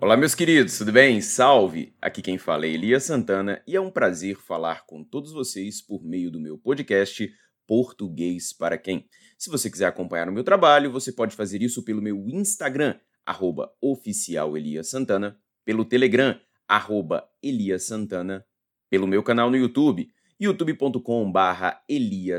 Olá, 0.00 0.16
meus 0.16 0.32
queridos, 0.32 0.78
tudo 0.78 0.92
bem? 0.92 1.20
Salve! 1.20 1.92
Aqui 2.00 2.22
quem 2.22 2.38
fala 2.38 2.66
é 2.66 2.68
Elias 2.68 3.02
Santana 3.02 3.60
e 3.66 3.74
é 3.74 3.80
um 3.80 3.90
prazer 3.90 4.36
falar 4.36 4.86
com 4.86 5.02
todos 5.02 5.32
vocês 5.32 5.82
por 5.82 6.04
meio 6.04 6.30
do 6.30 6.38
meu 6.38 6.56
podcast 6.56 7.28
Português 7.66 8.52
para 8.52 8.78
Quem. 8.78 9.08
Se 9.36 9.50
você 9.50 9.68
quiser 9.68 9.86
acompanhar 9.86 10.28
o 10.28 10.32
meu 10.32 10.44
trabalho, 10.44 10.92
você 10.92 11.10
pode 11.10 11.34
fazer 11.34 11.62
isso 11.62 11.84
pelo 11.84 12.00
meu 12.00 12.28
Instagram, 12.28 12.94
arroba 13.26 13.72
Santana, 14.84 15.36
pelo 15.64 15.84
Telegram, 15.84 16.40
arroba 16.68 17.28
Santana, 17.80 18.46
pelo 18.88 19.04
meu 19.04 19.24
canal 19.24 19.50
no 19.50 19.56
YouTube, 19.56 20.08
youtube.com 20.38 21.32
barra 21.32 21.82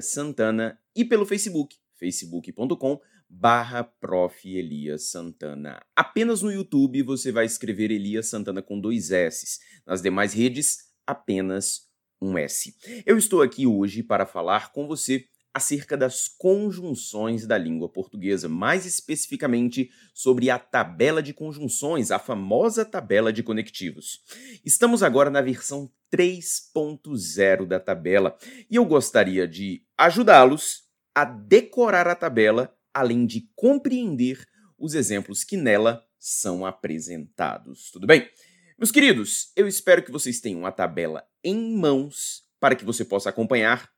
Santana 0.02 0.80
e 0.96 1.04
pelo 1.04 1.26
Facebook, 1.26 1.76
facebook.com 2.00 3.02
barra 3.30 3.84
Prof. 3.84 4.46
Elias 4.46 5.12
Santana. 5.12 5.80
Apenas 5.96 6.42
no 6.42 6.52
YouTube 6.52 7.04
você 7.04 7.32
vai 7.32 7.46
escrever 7.46 7.92
Elias 7.92 8.28
Santana 8.28 8.62
com 8.62 8.80
dois 8.80 9.12
S. 9.12 9.60
Nas 9.86 10.02
demais 10.02 10.34
redes, 10.34 10.80
apenas 11.06 11.88
um 12.22 12.38
S. 12.38 12.76
Eu 13.06 13.18
estou 13.18 13.42
aqui 13.42 13.68
hoje 13.68 14.02
para 14.02 14.26
falar 14.26 14.72
com 14.72 14.88
você 14.88 15.26
acerca 15.54 15.98
das 15.98 16.28
conjunções 16.28 17.46
da 17.46 17.58
língua 17.58 17.90
portuguesa, 17.90 18.48
mais 18.48 18.86
especificamente 18.86 19.90
sobre 20.14 20.50
a 20.50 20.60
tabela 20.60 21.24
de 21.24 21.34
conjunções, 21.34 22.12
a 22.12 22.20
famosa 22.20 22.86
tabela 22.86 23.34
de 23.34 23.42
conectivos. 23.42 24.22
Estamos 24.64 25.02
agora 25.02 25.30
na 25.30 25.42
versão 25.42 25.92
3.0 26.14 27.66
da 27.66 27.80
tabela 27.80 28.38
e 28.70 28.76
eu 28.76 28.86
gostaria 28.86 29.48
de 29.48 29.84
ajudá-los 29.98 30.84
a 31.16 31.26
decorar 31.26 32.08
a 32.08 32.16
tabela 32.16 32.74
além 32.94 33.26
de 33.26 33.50
compreender 33.56 34.46
os 34.78 34.94
exemplos 34.94 35.44
que 35.44 35.58
nela 35.58 36.04
são 36.18 36.66
apresentados. 36.66 37.92
Tudo 37.92 38.08
bem? 38.08 38.30
Meus 38.78 38.92
queridos, 38.92 39.52
eu 39.56 39.68
espero 39.68 40.04
que 40.04 40.12
vocês 40.12 40.40
tenham 40.40 40.66
a 40.66 40.72
tabela 40.72 41.24
em 41.44 41.76
mãos 41.76 42.44
para 42.60 42.76
que 42.76 42.86
você 42.86 43.04
possa 43.04 43.30
acompanhar 43.30 43.90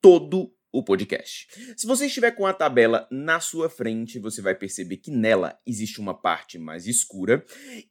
todo 0.00 0.52
o 0.72 0.82
podcast. 0.82 1.46
Se 1.76 1.86
você 1.86 2.06
estiver 2.06 2.32
com 2.32 2.46
a 2.46 2.52
tabela 2.52 3.06
na 3.10 3.38
sua 3.38 3.70
frente, 3.70 4.18
você 4.18 4.42
vai 4.42 4.56
perceber 4.56 4.96
que 4.96 5.10
nela 5.10 5.56
existe 5.64 6.00
uma 6.00 6.20
parte 6.20 6.58
mais 6.58 6.88
escura 6.88 7.44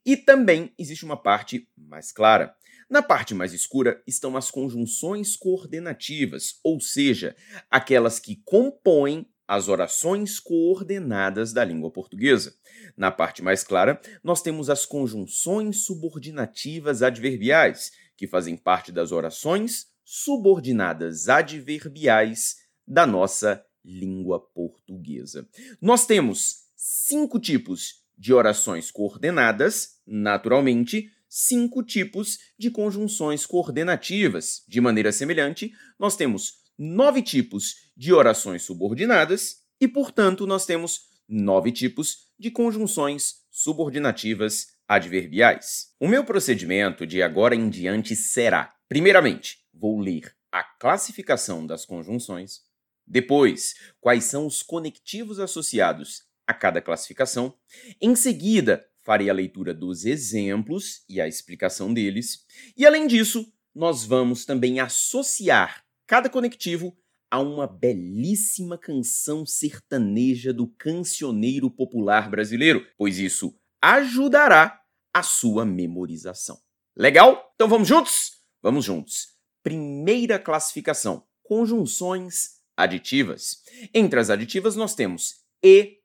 e 0.05 0.17
também 0.17 0.73
existe 0.77 1.05
uma 1.05 1.15
parte 1.15 1.65
mais 1.77 2.11
clara. 2.11 2.53
Na 2.89 3.01
parte 3.01 3.33
mais 3.33 3.53
escura 3.53 4.03
estão 4.05 4.35
as 4.35 4.51
conjunções 4.51 5.37
coordenativas, 5.37 6.59
ou 6.61 6.81
seja, 6.81 7.35
aquelas 7.71 8.19
que 8.19 8.41
compõem 8.43 9.25
as 9.47 9.67
orações 9.67 10.39
coordenadas 10.39 11.53
da 11.53 11.63
língua 11.63 11.91
portuguesa. 11.91 12.55
Na 12.95 13.11
parte 13.11 13.41
mais 13.41 13.63
clara, 13.63 13.99
nós 14.23 14.41
temos 14.41 14.69
as 14.69 14.85
conjunções 14.85 15.85
subordinativas 15.85 17.01
adverbiais, 17.01 17.91
que 18.15 18.27
fazem 18.27 18.55
parte 18.55 18.91
das 18.91 19.11
orações 19.11 19.87
subordinadas 20.03 21.29
adverbiais 21.29 22.57
da 22.87 23.05
nossa 23.05 23.65
língua 23.83 24.39
portuguesa. 24.39 25.47
Nós 25.81 26.05
temos 26.05 26.63
cinco 26.75 27.39
tipos 27.39 28.03
de 28.17 28.33
orações 28.33 28.91
coordenadas, 28.91 29.99
naturalmente, 30.05 31.09
cinco 31.27 31.83
tipos 31.83 32.37
de 32.57 32.69
conjunções 32.69 33.45
coordenativas. 33.45 34.63
De 34.67 34.79
maneira 34.79 35.11
semelhante, 35.11 35.71
nós 35.97 36.15
temos 36.15 36.62
nove 36.77 37.21
tipos 37.21 37.75
de 37.95 38.13
orações 38.13 38.63
subordinadas 38.63 39.57
e, 39.79 39.87
portanto, 39.87 40.45
nós 40.47 40.65
temos 40.65 41.01
nove 41.27 41.71
tipos 41.71 42.27
de 42.37 42.51
conjunções 42.51 43.43
subordinativas 43.49 44.67
adverbiais. 44.87 45.93
O 45.99 46.07
meu 46.07 46.23
procedimento 46.23 47.05
de 47.05 47.21
agora 47.21 47.55
em 47.55 47.69
diante 47.69 48.15
será: 48.15 48.73
primeiramente, 48.87 49.59
vou 49.73 49.99
ler 49.99 50.35
a 50.51 50.63
classificação 50.63 51.65
das 51.65 51.85
conjunções, 51.85 52.61
depois, 53.05 53.75
quais 53.99 54.25
são 54.25 54.45
os 54.45 54.61
conectivos 54.61 55.39
associados 55.39 56.23
a 56.45 56.53
cada 56.53 56.81
classificação, 56.81 57.53
em 58.01 58.15
seguida, 58.15 58.85
farei 59.03 59.29
a 59.29 59.33
leitura 59.33 59.73
dos 59.73 60.05
exemplos 60.05 61.03
e 61.09 61.19
a 61.19 61.27
explicação 61.27 61.93
deles, 61.93 62.45
e 62.77 62.85
além 62.85 63.07
disso, 63.07 63.51
nós 63.73 64.05
vamos 64.05 64.45
também 64.45 64.79
associar 64.79 65.82
cada 66.13 66.29
conectivo 66.29 66.95
a 67.31 67.39
uma 67.39 67.65
belíssima 67.65 68.77
canção 68.77 69.47
sertaneja 69.47 70.53
do 70.53 70.67
cancioneiro 70.67 71.71
popular 71.71 72.29
brasileiro, 72.29 72.85
pois 72.95 73.17
isso 73.17 73.59
ajudará 73.81 74.79
a 75.11 75.23
sua 75.23 75.65
memorização. 75.65 76.61
Legal? 76.95 77.51
Então 77.55 77.67
vamos 77.67 77.87
juntos? 77.87 78.33
Vamos 78.61 78.85
juntos. 78.85 79.29
Primeira 79.63 80.37
classificação: 80.37 81.25
conjunções 81.41 82.59
aditivas. 82.77 83.63
Entre 83.91 84.19
as 84.19 84.29
aditivas 84.29 84.75
nós 84.75 84.93
temos 84.93 85.43
e, 85.63 85.97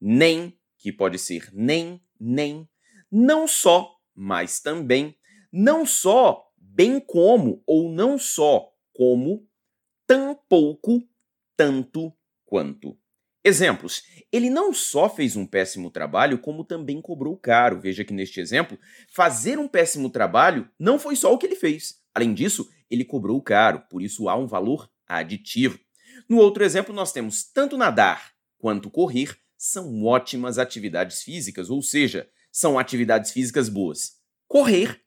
nem, 0.00 0.56
que 0.76 0.92
pode 0.92 1.18
ser 1.18 1.50
nem, 1.52 2.00
nem, 2.20 2.64
não 3.10 3.48
só, 3.48 3.90
mas 4.14 4.60
também, 4.60 5.16
não 5.52 5.84
só, 5.84 6.48
bem 6.56 7.00
como 7.00 7.60
ou 7.66 7.90
não 7.90 8.16
só, 8.16 8.72
como 8.92 9.47
tão 10.08 10.34
pouco, 10.48 11.06
tanto 11.54 12.10
quanto. 12.46 12.98
Exemplos. 13.44 14.02
Ele 14.32 14.50
não 14.50 14.72
só 14.72 15.08
fez 15.08 15.36
um 15.36 15.46
péssimo 15.46 15.90
trabalho, 15.90 16.38
como 16.38 16.64
também 16.64 17.00
cobrou 17.00 17.36
caro. 17.36 17.78
Veja 17.78 18.04
que 18.04 18.12
neste 18.12 18.40
exemplo, 18.40 18.78
fazer 19.12 19.58
um 19.58 19.68
péssimo 19.68 20.10
trabalho 20.10 20.68
não 20.78 20.98
foi 20.98 21.14
só 21.14 21.32
o 21.32 21.38
que 21.38 21.46
ele 21.46 21.56
fez. 21.56 22.00
Além 22.14 22.32
disso, 22.34 22.68
ele 22.90 23.04
cobrou 23.04 23.40
caro, 23.42 23.84
por 23.90 24.02
isso 24.02 24.28
há 24.28 24.34
um 24.34 24.46
valor 24.46 24.90
aditivo. 25.06 25.78
No 26.28 26.38
outro 26.38 26.64
exemplo, 26.64 26.94
nós 26.94 27.12
temos 27.12 27.44
tanto 27.44 27.76
nadar 27.76 28.32
quanto 28.58 28.90
correr 28.90 29.38
são 29.56 30.04
ótimas 30.04 30.58
atividades 30.58 31.22
físicas, 31.22 31.68
ou 31.68 31.82
seja, 31.82 32.28
são 32.50 32.78
atividades 32.78 33.30
físicas 33.30 33.68
boas. 33.68 34.16
Correr 34.46 35.02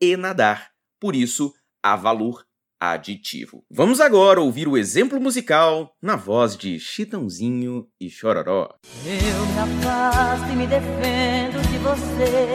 e 0.00 0.16
nadar. 0.16 0.72
Por 0.98 1.14
isso, 1.14 1.54
há 1.82 1.94
valor 1.94 2.45
aditivo. 2.80 3.64
Vamos 3.70 4.00
agora 4.00 4.40
ouvir 4.40 4.68
o 4.68 4.76
exemplo 4.76 5.20
musical 5.20 5.94
na 6.00 6.16
voz 6.16 6.56
de 6.56 6.78
Chitãozinho 6.78 7.88
e 8.00 8.10
Chororó. 8.10 8.74
Eu 9.04 9.46
me 9.46 9.58
afasto 9.58 10.52
e 10.52 10.56
me 10.56 10.66
defendo 10.66 11.60
de 11.70 11.78
você, 11.78 12.46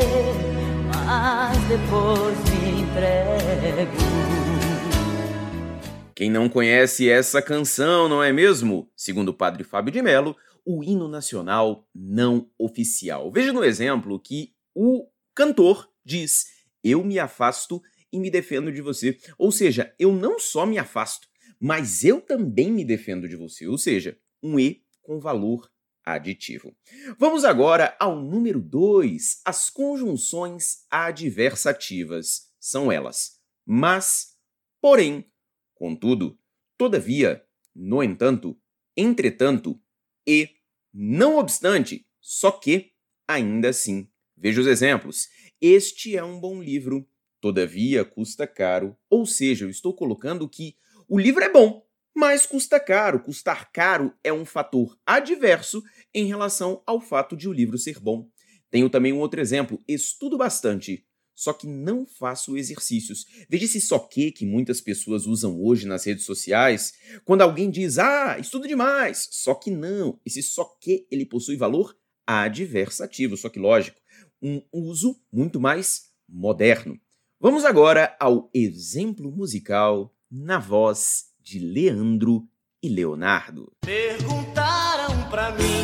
mas 0.87 1.57
depois 1.67 2.37
me 2.49 2.81
entrego. 2.81 3.91
Quem 6.15 6.29
não 6.29 6.47
conhece 6.47 7.09
essa 7.09 7.41
canção, 7.41 8.07
não 8.07 8.21
é 8.23 8.31
mesmo? 8.31 8.89
Segundo 8.95 9.29
o 9.29 9.33
padre 9.33 9.63
Fábio 9.63 9.91
de 9.91 10.03
Mello, 10.03 10.35
o 10.63 10.83
hino 10.83 11.07
nacional 11.07 11.87
não 11.95 12.47
oficial. 12.59 13.31
Veja 13.31 13.51
no 13.51 13.63
exemplo 13.63 14.19
que 14.19 14.53
o 14.75 15.07
cantor 15.33 15.89
diz: 16.05 16.45
Eu 16.83 17.03
me 17.03 17.17
afasto 17.17 17.81
e 18.11 18.19
me 18.19 18.29
defendo 18.29 18.71
de 18.71 18.81
você. 18.81 19.17
Ou 19.37 19.51
seja, 19.51 19.93
eu 19.97 20.13
não 20.13 20.39
só 20.39 20.65
me 20.65 20.77
afasto, 20.77 21.27
mas 21.59 22.03
eu 22.03 22.19
também 22.19 22.71
me 22.71 22.83
defendo 22.83 23.27
de 23.27 23.35
você. 23.35 23.67
Ou 23.67 23.77
seja, 23.77 24.17
um 24.41 24.59
E 24.59 24.83
com 25.01 25.19
valor 25.19 25.71
aditivo. 26.03 26.75
Vamos 27.17 27.45
agora 27.45 27.95
ao 27.99 28.19
número 28.19 28.59
2. 28.59 29.41
As 29.45 29.69
conjunções 29.69 30.85
adversativas 30.89 32.49
são 32.59 32.91
elas: 32.91 33.39
mas, 33.65 34.35
porém, 34.81 35.25
contudo, 35.75 36.37
todavia, 36.77 37.43
no 37.75 38.03
entanto, 38.03 38.59
entretanto 38.97 39.79
e, 40.27 40.49
não 40.93 41.37
obstante, 41.37 42.05
só 42.19 42.51
que, 42.51 42.91
ainda 43.27 43.69
assim. 43.69 44.09
Veja 44.35 44.61
os 44.61 44.67
exemplos. 44.67 45.29
Este 45.59 46.17
é 46.17 46.23
um 46.23 46.39
bom 46.39 46.61
livro 46.61 47.07
Todavia, 47.41 48.05
custa 48.05 48.45
caro, 48.45 48.95
ou 49.09 49.25
seja, 49.25 49.65
eu 49.65 49.69
estou 49.69 49.95
colocando 49.95 50.47
que 50.47 50.75
o 51.07 51.19
livro 51.19 51.43
é 51.43 51.51
bom, 51.51 51.83
mas 52.15 52.45
custa 52.45 52.79
caro. 52.79 53.19
Custar 53.19 53.71
caro 53.71 54.13
é 54.23 54.31
um 54.31 54.45
fator 54.45 54.95
adverso 55.03 55.81
em 56.13 56.25
relação 56.25 56.83
ao 56.85 57.01
fato 57.01 57.35
de 57.35 57.49
o 57.49 57.53
livro 57.53 57.79
ser 57.79 57.99
bom. 57.99 58.29
Tenho 58.69 58.89
também 58.89 59.11
um 59.11 59.19
outro 59.19 59.41
exemplo: 59.41 59.79
estudo 59.87 60.37
bastante, 60.37 61.03
só 61.35 61.51
que 61.51 61.65
não 61.65 62.05
faço 62.05 62.55
exercícios. 62.55 63.25
Veja 63.49 63.65
esse 63.65 63.81
só 63.81 63.97
que 63.97 64.31
que 64.31 64.45
muitas 64.45 64.79
pessoas 64.79 65.25
usam 65.25 65.59
hoje 65.59 65.87
nas 65.87 66.05
redes 66.05 66.25
sociais, 66.25 66.93
quando 67.25 67.41
alguém 67.41 67.71
diz: 67.71 67.97
"Ah, 67.97 68.37
estudo 68.39 68.67
demais". 68.67 69.27
Só 69.31 69.55
que 69.55 69.71
não, 69.71 70.19
esse 70.23 70.43
só 70.43 70.65
que 70.79 71.07
ele 71.09 71.25
possui 71.25 71.57
valor 71.57 71.97
adversativo, 72.27 73.35
só 73.35 73.49
que 73.49 73.59
lógico, 73.59 73.99
um 74.41 74.61
uso 74.71 75.19
muito 75.31 75.59
mais 75.59 76.11
moderno. 76.29 76.99
Vamos 77.43 77.65
agora 77.65 78.15
ao 78.19 78.51
exemplo 78.53 79.31
musical 79.31 80.13
na 80.29 80.59
voz 80.59 81.31
de 81.41 81.57
Leandro 81.57 82.47
e 82.83 82.87
Leonardo. 82.87 83.71
Perguntaram 83.81 85.27
mim 85.53 85.80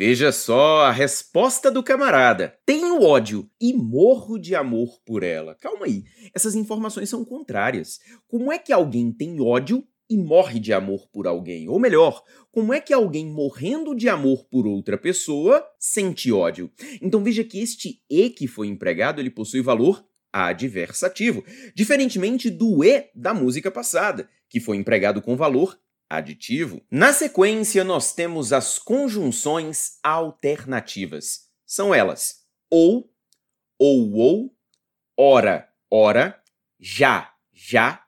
Veja 0.00 0.32
só 0.32 0.86
a 0.86 0.90
resposta 0.90 1.70
do 1.70 1.82
camarada. 1.82 2.56
Tenho 2.64 3.02
ódio 3.02 3.46
e 3.60 3.74
morro 3.74 4.38
de 4.38 4.54
amor 4.54 4.98
por 5.04 5.22
ela. 5.22 5.54
Calma 5.56 5.84
aí, 5.84 6.04
essas 6.34 6.54
informações 6.54 7.10
são 7.10 7.22
contrárias. 7.22 7.98
Como 8.26 8.50
é 8.50 8.58
que 8.58 8.72
alguém 8.72 9.12
tem 9.12 9.42
ódio 9.42 9.86
e 10.08 10.16
morre 10.16 10.58
de 10.58 10.72
amor 10.72 11.06
por 11.12 11.26
alguém? 11.26 11.68
Ou 11.68 11.78
melhor, 11.78 12.24
como 12.50 12.72
é 12.72 12.80
que 12.80 12.94
alguém 12.94 13.26
morrendo 13.26 13.94
de 13.94 14.08
amor 14.08 14.46
por 14.46 14.66
outra 14.66 14.96
pessoa 14.96 15.62
sente 15.78 16.32
ódio? 16.32 16.72
Então 17.02 17.22
veja 17.22 17.44
que 17.44 17.60
este 17.60 18.00
e 18.08 18.30
que 18.30 18.46
foi 18.46 18.68
empregado, 18.68 19.20
ele 19.20 19.28
possui 19.28 19.60
valor 19.60 20.02
adversativo, 20.32 21.44
diferentemente 21.74 22.48
do 22.48 22.82
e 22.82 23.10
da 23.14 23.34
música 23.34 23.70
passada, 23.70 24.30
que 24.48 24.60
foi 24.60 24.78
empregado 24.78 25.20
com 25.20 25.36
valor 25.36 25.78
aditivo. 26.10 26.82
Na 26.90 27.12
sequência, 27.12 27.84
nós 27.84 28.12
temos 28.12 28.52
as 28.52 28.78
conjunções 28.78 29.98
alternativas. 30.02 31.48
São 31.64 31.94
elas 31.94 32.40
ou, 32.70 33.12
ou, 33.78 34.12
ou, 34.12 34.56
ora, 35.16 35.68
ora, 35.90 36.40
já, 36.78 37.34
já, 37.52 38.04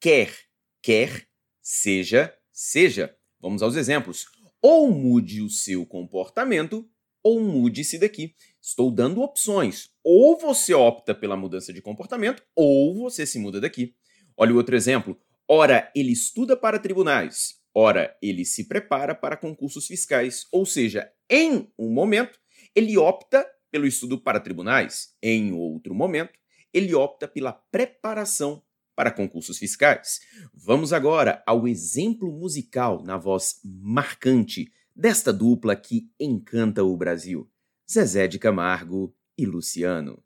quer, 0.00 0.32
quer, 0.80 1.26
seja, 1.60 2.32
seja. 2.52 3.16
Vamos 3.40 3.62
aos 3.62 3.76
exemplos. 3.76 4.26
Ou 4.62 4.90
mude 4.90 5.42
o 5.42 5.50
seu 5.50 5.84
comportamento, 5.84 6.88
ou 7.22 7.40
mude-se 7.40 7.98
daqui. 7.98 8.34
Estou 8.62 8.90
dando 8.90 9.20
opções. 9.20 9.90
Ou 10.02 10.38
você 10.38 10.72
opta 10.72 11.14
pela 11.14 11.36
mudança 11.36 11.72
de 11.72 11.82
comportamento, 11.82 12.42
ou 12.54 12.94
você 12.94 13.26
se 13.26 13.38
muda 13.38 13.60
daqui. 13.60 13.94
Olha 14.36 14.52
o 14.52 14.56
outro 14.56 14.76
exemplo. 14.76 15.18
Ora, 15.48 15.90
ele 15.94 16.10
estuda 16.10 16.56
para 16.56 16.78
tribunais, 16.78 17.60
ora, 17.72 18.16
ele 18.20 18.44
se 18.44 18.64
prepara 18.64 19.14
para 19.14 19.36
concursos 19.36 19.86
fiscais. 19.86 20.46
Ou 20.50 20.66
seja, 20.66 21.08
em 21.30 21.72
um 21.78 21.88
momento, 21.88 22.38
ele 22.74 22.98
opta 22.98 23.46
pelo 23.70 23.86
estudo 23.86 24.18
para 24.20 24.40
tribunais, 24.40 25.14
em 25.22 25.52
outro 25.52 25.94
momento, 25.94 26.38
ele 26.72 26.94
opta 26.94 27.28
pela 27.28 27.52
preparação 27.52 28.62
para 28.96 29.12
concursos 29.12 29.58
fiscais. 29.58 30.20
Vamos 30.52 30.92
agora 30.92 31.42
ao 31.46 31.68
exemplo 31.68 32.32
musical 32.32 33.04
na 33.04 33.16
voz 33.16 33.60
marcante 33.64 34.72
desta 34.94 35.32
dupla 35.32 35.76
que 35.76 36.10
encanta 36.18 36.82
o 36.82 36.96
Brasil: 36.96 37.48
Zezé 37.88 38.26
de 38.26 38.38
Camargo 38.38 39.14
e 39.38 39.46
Luciano. 39.46 40.24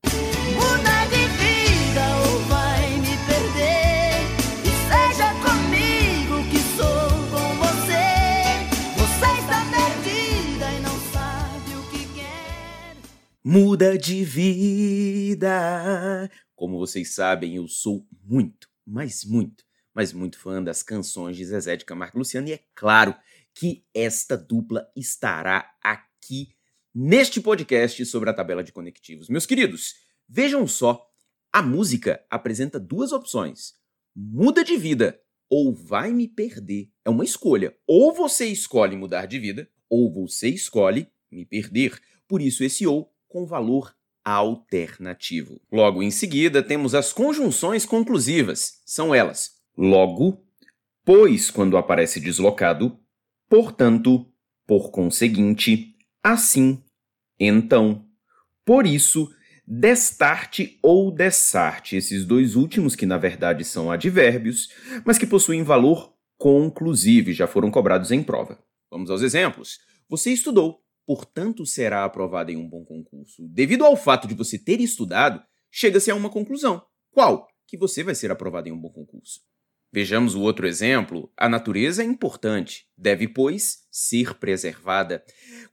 Muda 13.51 13.99
de 13.99 14.23
vida. 14.23 15.51
Como 16.55 16.79
vocês 16.79 17.13
sabem, 17.13 17.57
eu 17.57 17.67
sou 17.67 18.07
muito, 18.23 18.69
mas 18.87 19.25
muito, 19.25 19.65
mas 19.93 20.13
muito 20.13 20.39
fã 20.39 20.63
das 20.63 20.85
canções 20.85 21.37
de 21.37 21.45
Zezé 21.45 21.77
de 21.77 21.85
Camargo 21.85 22.19
Luciano 22.19 22.47
e 22.47 22.53
é 22.53 22.61
claro 22.77 23.13
que 23.53 23.85
esta 23.93 24.37
dupla 24.37 24.89
estará 24.95 25.69
aqui 25.83 26.55
neste 26.95 27.41
podcast 27.41 28.07
sobre 28.07 28.31
a 28.31 28.33
tabela 28.33 28.63
de 28.63 28.71
conectivos. 28.71 29.29
Meus 29.29 29.47
queridos, 29.47 29.97
vejam 30.29 30.65
só, 30.69 31.05
a 31.53 31.61
música 31.61 32.25
apresenta 32.31 32.79
duas 32.79 33.11
opções: 33.11 33.75
muda 34.15 34.63
de 34.63 34.77
vida 34.77 35.21
ou 35.51 35.75
vai 35.75 36.13
me 36.13 36.29
perder. 36.29 36.89
É 37.05 37.11
uma 37.11 37.25
escolha. 37.25 37.77
Ou 37.85 38.15
você 38.15 38.47
escolhe 38.47 38.97
mudar 38.97 39.27
de 39.27 39.41
vida, 39.41 39.69
ou 39.89 40.09
você 40.09 40.49
escolhe 40.49 41.09
me 41.29 41.45
perder. 41.45 42.01
Por 42.29 42.41
isso 42.41 42.63
esse 42.63 42.87
ou 42.87 43.10
com 43.31 43.47
valor 43.47 43.95
alternativo. 44.23 45.59
Logo 45.73 46.03
em 46.03 46.11
seguida, 46.11 46.63
temos 46.63 46.95
as 46.95 47.13
conjunções 47.13 47.87
conclusivas. 47.87 48.83
São 48.85 49.15
elas: 49.15 49.53
logo, 49.79 50.45
pois 51.05 51.51
quando 51.51 51.79
aparece 51.79 52.21
deslocado, 52.21 52.99
portanto, 53.49 54.27
por 54.67 54.91
conseguinte, 54.91 55.97
assim, 56.23 56.83
então, 57.39 58.05
por 58.65 58.87
isso, 58.87 59.33
destarte 59.67 60.79
ou 60.83 61.11
dessarte, 61.11 61.97
esses 61.97 62.25
dois 62.25 62.57
últimos 62.57 62.95
que 62.95 63.07
na 63.07 63.17
verdade 63.17 63.65
são 63.65 63.91
advérbios, 63.91 64.69
mas 65.05 65.17
que 65.17 65.27
possuem 65.27 65.63
valor 65.63 66.13
conclusivo 66.37 67.31
e 67.31 67.35
já 67.35 67.47
foram 67.47 67.71
cobrados 67.71 68.11
em 68.11 68.23
prova. 68.23 68.59
Vamos 68.91 69.11
aos 69.11 69.23
exemplos. 69.23 69.79
Você 70.09 70.33
estudou, 70.33 70.83
portanto 71.07 71.67
será 71.67 72.05
aprovado 72.05 72.51
em 72.51 72.57
um 72.57 72.69
bom 72.69 72.85
concurso. 72.85 73.47
Devido 73.49 73.85
ao 73.85 73.97
fato 73.97 74.29
de 74.29 74.35
você 74.35 74.59
ter 74.59 74.81
estudado, 74.81 75.43
chega-se 75.71 76.11
a 76.11 76.15
uma 76.15 76.31
conclusão. 76.31 76.83
Qual? 77.11 77.49
Que 77.67 77.77
você 77.77 78.03
vai 78.03 78.15
ser 78.15 78.31
aprovado 78.31 78.69
em 78.69 78.73
um 78.73 78.81
bom 78.81 78.91
concurso. 78.91 79.41
Vejamos 79.93 80.37
o 80.37 80.41
outro 80.41 80.69
exemplo. 80.69 81.33
A 81.37 81.49
natureza 81.49 82.03
é 82.03 82.07
importante, 82.07 82.87
deve, 82.97 83.27
pois, 83.27 83.81
ser 83.91 84.35
preservada. 84.35 85.25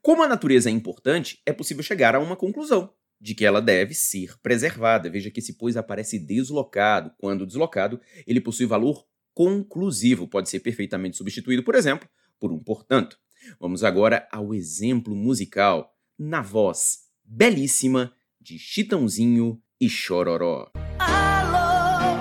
Como 0.01 0.23
a 0.23 0.27
natureza 0.27 0.69
é 0.69 0.73
importante, 0.73 1.39
é 1.45 1.53
possível 1.53 1.83
chegar 1.83 2.15
a 2.15 2.19
uma 2.19 2.35
conclusão 2.35 2.91
de 3.21 3.35
que 3.35 3.45
ela 3.45 3.61
deve 3.61 3.93
ser 3.93 4.39
preservada. 4.41 5.09
Veja 5.09 5.29
que 5.29 5.39
esse 5.39 5.53
pois 5.53 5.77
aparece 5.77 6.17
deslocado. 6.17 7.11
Quando 7.17 7.45
deslocado, 7.45 8.01
ele 8.25 8.41
possui 8.41 8.65
valor 8.65 9.05
conclusivo, 9.35 10.27
pode 10.27 10.49
ser 10.49 10.61
perfeitamente 10.61 11.15
substituído, 11.15 11.63
por 11.63 11.75
exemplo, 11.75 12.09
por 12.39 12.51
um 12.51 12.57
portanto. 12.57 13.19
Vamos 13.59 13.83
agora 13.83 14.27
ao 14.31 14.53
exemplo 14.53 15.15
musical, 15.15 15.93
na 16.17 16.41
voz 16.41 17.07
belíssima 17.23 18.13
de 18.39 18.57
Chitãozinho 18.57 19.61
e 19.79 19.89
Chororó. 19.89 20.71
Alô, 20.99 22.15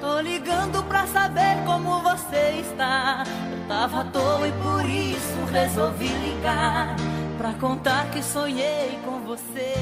tô 0.00 0.20
ligando 0.20 0.82
pra 0.88 1.06
saber 1.06 1.62
como 1.66 2.02
você 2.02 2.60
está. 2.60 3.24
Eu 3.52 3.68
tava 3.68 4.00
à 4.00 4.10
toa 4.10 4.48
e 4.48 4.52
por 4.52 4.88
isso 4.88 5.44
resolvi 5.52 6.08
ligar. 6.08 6.96
Pra 7.36 7.54
contar 7.54 8.10
que 8.10 8.22
sonhei 8.22 8.98
com 9.04 9.20
você. 9.24 9.74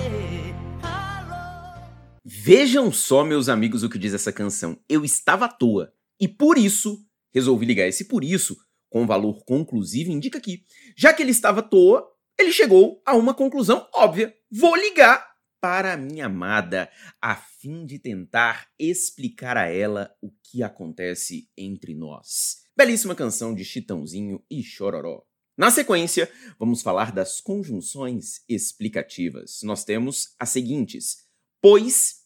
Alô. 0.83 1.89
Vejam 2.25 2.93
só, 2.93 3.25
meus 3.25 3.49
amigos, 3.49 3.83
o 3.83 3.89
que 3.89 3.99
diz 3.99 4.15
essa 4.15 4.33
canção. 4.33 4.79
Eu 4.89 5.05
estava 5.05 5.45
à 5.45 5.49
toa 5.49 5.93
e 6.19 6.27
por 6.27 6.59
isso 6.59 6.99
resolvi 7.33 7.67
ligar. 7.67 7.87
Esse 7.87 8.07
por 8.07 8.25
isso 8.25 8.57
com 8.91 9.07
valor 9.07 9.45
conclusivo 9.45 10.11
indica 10.11 10.41
que, 10.41 10.65
já 10.97 11.15
que 11.15 11.23
ele 11.23 11.31
estava 11.31 11.61
à 11.61 11.63
toa, 11.63 12.07
ele 12.39 12.53
chegou 12.53 13.01
a 13.07 13.15
uma 13.15 13.33
conclusão 13.33 13.89
óbvia. 13.95 14.35
Vou 14.51 14.77
ligar 14.77 15.31
para 15.61 15.97
minha 15.97 16.27
amada, 16.27 16.91
a 17.21 17.37
fim 17.37 17.85
de 17.85 17.99
tentar 17.99 18.69
explicar 18.79 19.57
a 19.57 19.69
ela 19.69 20.11
o 20.21 20.31
que 20.43 20.63
acontece 20.63 21.49
entre 21.57 21.95
nós. 21.95 22.63
Belíssima 22.77 23.15
canção 23.15 23.55
de 23.55 23.65
Chitãozinho 23.65 24.43
e 24.51 24.63
Chororó. 24.63 25.23
Na 25.57 25.71
sequência, 25.71 26.31
vamos 26.59 26.81
falar 26.81 27.13
das 27.13 27.41
conjunções 27.41 28.43
explicativas. 28.49 29.61
Nós 29.63 29.85
temos 29.85 30.35
as 30.39 30.49
seguintes: 30.49 31.29
pois, 31.61 32.23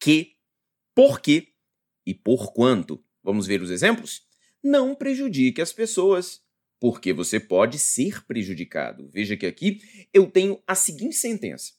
que, 0.00 0.36
porque 0.94 1.48
e 2.06 2.14
por 2.14 2.54
quanto. 2.54 3.04
Vamos 3.22 3.46
ver 3.46 3.60
os 3.60 3.70
exemplos? 3.70 4.22
Não 4.62 4.94
prejudique 4.94 5.60
as 5.60 5.72
pessoas, 5.72 6.40
porque 6.80 7.12
você 7.12 7.40
pode 7.40 7.78
ser 7.78 8.24
prejudicado. 8.24 9.08
Veja 9.12 9.36
que 9.36 9.46
aqui 9.46 9.80
eu 10.12 10.26
tenho 10.26 10.60
a 10.66 10.74
seguinte 10.74 11.16
sentença: 11.16 11.72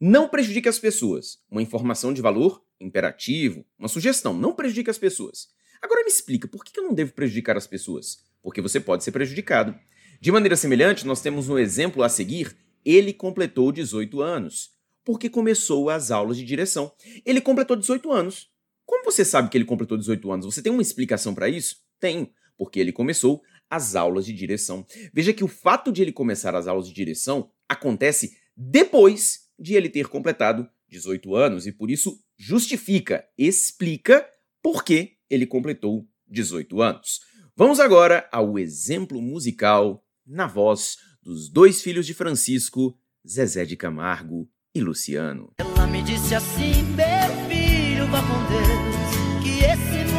não 0.00 0.28
prejudique 0.28 0.68
as 0.68 0.78
pessoas. 0.78 1.38
Uma 1.50 1.62
informação 1.62 2.12
de 2.12 2.22
valor 2.22 2.64
imperativo, 2.80 3.64
uma 3.78 3.88
sugestão, 3.88 4.32
não 4.32 4.54
prejudique 4.54 4.90
as 4.90 4.98
pessoas. 4.98 5.48
Agora 5.82 6.02
me 6.02 6.10
explica, 6.10 6.48
por 6.48 6.64
que 6.64 6.78
eu 6.78 6.84
não 6.84 6.94
devo 6.94 7.12
prejudicar 7.12 7.56
as 7.56 7.66
pessoas? 7.66 8.24
Porque 8.42 8.60
você 8.60 8.80
pode 8.80 9.04
ser 9.04 9.12
prejudicado. 9.12 9.74
De 10.20 10.30
maneira 10.30 10.56
semelhante, 10.56 11.06
nós 11.06 11.22
temos 11.22 11.48
no 11.48 11.58
exemplo 11.58 12.02
a 12.02 12.08
seguir, 12.08 12.56
ele 12.84 13.12
completou 13.12 13.72
18 13.72 14.20
anos, 14.20 14.70
porque 15.04 15.30
começou 15.30 15.88
as 15.88 16.10
aulas 16.10 16.36
de 16.36 16.44
direção. 16.44 16.92
Ele 17.24 17.40
completou 17.40 17.76
18 17.76 18.10
anos. 18.12 18.50
Como 18.84 19.04
você 19.04 19.24
sabe 19.24 19.48
que 19.48 19.56
ele 19.56 19.64
completou 19.64 19.96
18 19.96 20.30
anos? 20.30 20.46
Você 20.46 20.62
tem 20.62 20.72
uma 20.72 20.82
explicação 20.82 21.34
para 21.34 21.48
isso? 21.48 21.76
Tenho, 22.00 22.28
porque 22.56 22.80
ele 22.80 22.92
começou 22.92 23.42
as 23.68 23.94
aulas 23.94 24.26
de 24.26 24.32
direção. 24.32 24.84
Veja 25.12 25.32
que 25.32 25.44
o 25.44 25.48
fato 25.48 25.92
de 25.92 26.02
ele 26.02 26.12
começar 26.12 26.54
as 26.54 26.66
aulas 26.66 26.88
de 26.88 26.94
direção 26.94 27.50
acontece 27.68 28.36
depois 28.56 29.48
de 29.58 29.74
ele 29.74 29.88
ter 29.88 30.08
completado 30.08 30.68
18 30.88 31.36
anos 31.36 31.66
e 31.66 31.72
por 31.72 31.90
isso 31.90 32.18
justifica, 32.36 33.24
explica 33.38 34.26
por 34.62 34.82
que 34.82 35.18
ele 35.28 35.46
completou 35.46 36.08
18 36.28 36.82
anos. 36.82 37.20
Vamos 37.56 37.78
agora 37.78 38.28
ao 38.32 38.58
exemplo 38.58 39.20
musical 39.22 40.04
na 40.26 40.46
voz 40.46 40.96
dos 41.22 41.48
dois 41.50 41.82
filhos 41.82 42.06
de 42.06 42.14
Francisco, 42.14 42.98
Zezé 43.28 43.64
de 43.64 43.76
Camargo 43.76 44.48
e 44.74 44.80
Luciano. 44.80 45.52
Ela 45.58 45.86
me 45.86 46.02
disse 46.02 46.34
assim, 46.34 46.82
meu 46.96 47.48
filho, 47.48 48.06
vá 48.06 48.22
com 48.22 48.38
Deus, 48.48 49.42
que 49.42 49.64
esse 49.64 50.09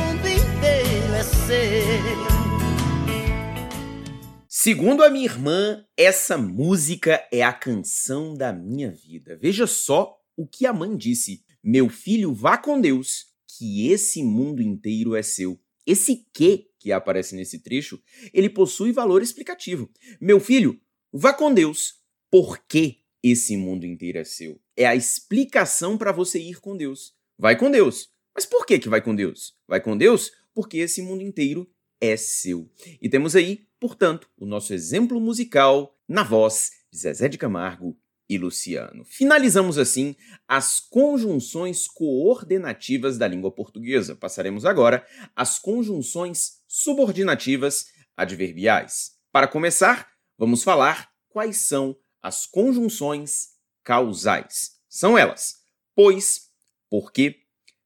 Segundo 4.48 5.04
a 5.04 5.10
minha 5.10 5.26
irmã, 5.26 5.86
essa 5.96 6.38
música 6.38 7.28
é 7.32 7.44
a 7.44 7.54
canção 7.54 8.36
da 8.36 8.52
minha 8.52 8.92
vida. 8.92 9.38
Veja 9.40 9.68
só 9.68 10.18
o 10.36 10.48
que 10.48 10.66
a 10.66 10.74
mãe 10.74 10.96
disse: 10.98 11.44
Meu 11.64 11.90
filho, 11.90 12.34
vá 12.34 12.58
com 12.58 12.82
Deus, 12.82 13.28
que 13.48 13.92
esse 13.92 14.24
mundo 14.24 14.62
inteiro 14.62 15.16
é 15.16 15.22
seu. 15.22 15.60
Esse 15.86 16.26
que 16.34 16.72
que 16.80 16.92
aparece 16.92 17.36
nesse 17.36 17.60
trecho, 17.60 18.02
ele 18.34 18.50
possui 18.50 18.92
valor 18.92 19.22
explicativo. 19.22 19.88
Meu 20.20 20.40
filho, 20.40 20.82
vá 21.14 21.32
com 21.32 21.54
Deus, 21.54 21.96
porque 22.32 22.98
esse 23.22 23.56
mundo 23.56 23.86
inteiro 23.86 24.18
é 24.18 24.24
seu. 24.24 24.60
É 24.76 24.88
a 24.88 24.96
explicação 24.96 25.98
para 25.98 26.12
você 26.12 26.40
ir 26.40 26.60
com 26.60 26.76
Deus. 26.76 27.14
Vai 27.38 27.56
com 27.56 27.70
Deus. 27.70 28.10
Mas 28.34 28.46
por 28.46 28.66
que 28.66 28.80
que 28.80 28.90
vai 28.90 29.02
com 29.02 29.14
Deus? 29.14 29.54
Vai 29.68 29.80
com 29.80 29.96
Deus 29.96 30.32
porque 30.54 30.78
esse 30.78 31.02
mundo 31.02 31.22
inteiro 31.22 31.70
é 32.00 32.18
seu. 32.18 32.70
E 33.02 33.10
temos 33.10 33.36
aí, 33.36 33.68
portanto, 33.80 34.28
o 34.38 34.46
nosso 34.46 34.74
exemplo 34.74 35.20
musical 35.20 35.96
na 36.08 36.24
voz 36.24 36.72
de 36.92 37.00
Zezé 37.00 37.28
de 37.28 37.38
Camargo 37.38 37.98
e 38.28 38.38
Luciano. 38.38 39.04
Finalizamos 39.04 39.78
assim 39.78 40.16
as 40.48 40.80
conjunções 40.80 41.88
coordenativas 41.88 43.18
da 43.18 43.28
língua 43.28 43.52
portuguesa. 43.52 44.16
Passaremos 44.16 44.66
agora 44.66 45.06
às 45.36 45.60
conjunções 45.60 46.62
subordinativas 46.68 47.88
adverbiais. 48.16 49.12
Para 49.32 49.48
começar, 49.48 50.10
vamos 50.38 50.64
falar 50.64 51.12
quais 51.28 51.58
são 51.58 51.96
as 52.22 52.46
conjunções 52.46 53.50
causais. 53.84 54.80
São 54.88 55.18
elas: 55.18 55.56
pois, 55.96 56.50
porque, 56.90 57.42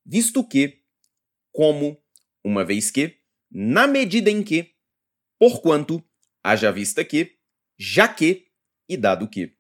visto 0.06 0.44
que, 0.44 0.84
como, 1.52 1.98
uma 2.46 2.64
vez 2.64 2.92
que, 2.92 3.18
na 3.52 3.88
medida 3.88 4.30
em 4.30 4.44
que, 4.44 4.70
porquanto, 5.40 6.04
haja 6.44 6.72
vista 6.72 7.04
que, 7.04 7.32
já 7.76 8.08
que 8.08 8.46
e 8.88 8.96
dado 8.96 9.28
que. 9.28 9.56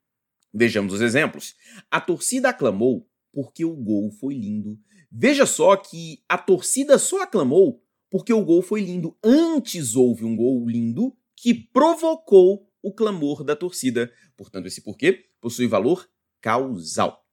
Vejamos 0.53 0.93
os 0.93 1.01
exemplos. 1.01 1.55
A 1.89 1.99
torcida 1.99 2.49
aclamou 2.49 3.09
porque 3.33 3.65
o 3.65 3.75
gol 3.75 4.11
foi 4.11 4.35
lindo. 4.35 4.79
Veja 5.11 5.47
só 5.47 5.75
que 5.75 6.23
a 6.29 6.37
torcida 6.37 6.99
só 6.99 7.23
aclamou 7.23 7.83
porque 8.09 8.31
o 8.31 8.45
gol 8.45 8.61
foi 8.61 8.81
lindo. 8.81 9.17
Antes 9.23 9.95
houve 9.95 10.23
um 10.23 10.35
gol 10.35 10.69
lindo 10.69 11.17
que 11.35 11.55
provocou 11.55 12.71
o 12.83 12.93
clamor 12.93 13.43
da 13.43 13.55
torcida. 13.55 14.13
Portanto, 14.37 14.67
esse 14.67 14.81
porquê 14.81 15.25
possui 15.41 15.65
valor 15.65 16.07
causal. 16.39 17.25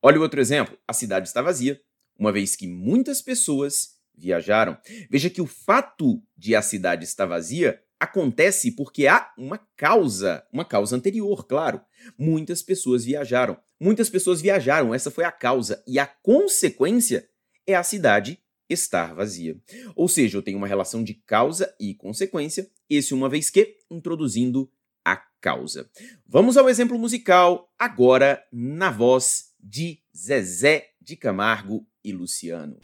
Olha 0.00 0.20
o 0.20 0.22
outro 0.22 0.40
exemplo. 0.40 0.78
A 0.86 0.92
cidade 0.92 1.26
está 1.26 1.42
vazia, 1.42 1.82
uma 2.16 2.30
vez 2.30 2.54
que 2.54 2.68
muitas 2.68 3.20
pessoas 3.20 3.99
viajaram. 4.20 4.76
Veja 5.10 5.30
que 5.30 5.40
o 5.40 5.46
fato 5.46 6.22
de 6.36 6.54
a 6.54 6.62
cidade 6.62 7.04
estar 7.04 7.26
vazia 7.26 7.82
acontece 7.98 8.72
porque 8.72 9.06
há 9.06 9.30
uma 9.36 9.58
causa, 9.76 10.44
uma 10.52 10.64
causa 10.64 10.96
anterior, 10.96 11.46
claro. 11.46 11.80
Muitas 12.18 12.62
pessoas 12.62 13.04
viajaram. 13.04 13.58
Muitas 13.78 14.08
pessoas 14.08 14.40
viajaram, 14.40 14.94
essa 14.94 15.10
foi 15.10 15.24
a 15.24 15.32
causa. 15.32 15.82
E 15.86 15.98
a 15.98 16.06
consequência 16.06 17.28
é 17.66 17.74
a 17.74 17.82
cidade 17.82 18.38
estar 18.68 19.14
vazia. 19.14 19.56
Ou 19.94 20.08
seja, 20.08 20.38
eu 20.38 20.42
tenho 20.42 20.56
uma 20.56 20.66
relação 20.66 21.02
de 21.02 21.14
causa 21.14 21.74
e 21.78 21.94
consequência, 21.94 22.70
esse 22.88 23.12
uma 23.12 23.28
vez 23.28 23.50
que 23.50 23.76
introduzindo 23.90 24.70
a 25.04 25.16
causa. 25.16 25.90
Vamos 26.26 26.56
ao 26.56 26.68
exemplo 26.68 26.98
musical, 26.98 27.72
agora 27.78 28.42
na 28.52 28.90
voz 28.90 29.50
de 29.58 30.00
Zezé 30.16 30.90
de 31.00 31.16
Camargo 31.16 31.86
e 32.04 32.12
Luciano. 32.12 32.78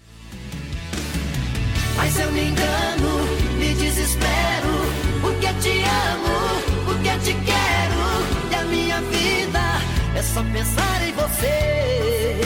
Mas 2.07 2.21
eu 2.21 2.31
me 2.31 2.41
engano, 2.41 3.59
me 3.59 3.75
desespero, 3.75 4.71
porque 5.21 5.49
te 5.61 5.83
amo, 5.83 6.85
porque 6.85 7.19
te 7.19 7.35
quero, 7.45 8.49
e 8.49 8.55
a 8.55 8.65
minha 8.65 9.01
vida 9.01 9.59
é 10.17 10.23
só 10.23 10.41
pensar 10.53 11.03
em 11.03 11.13
você. 11.15 12.41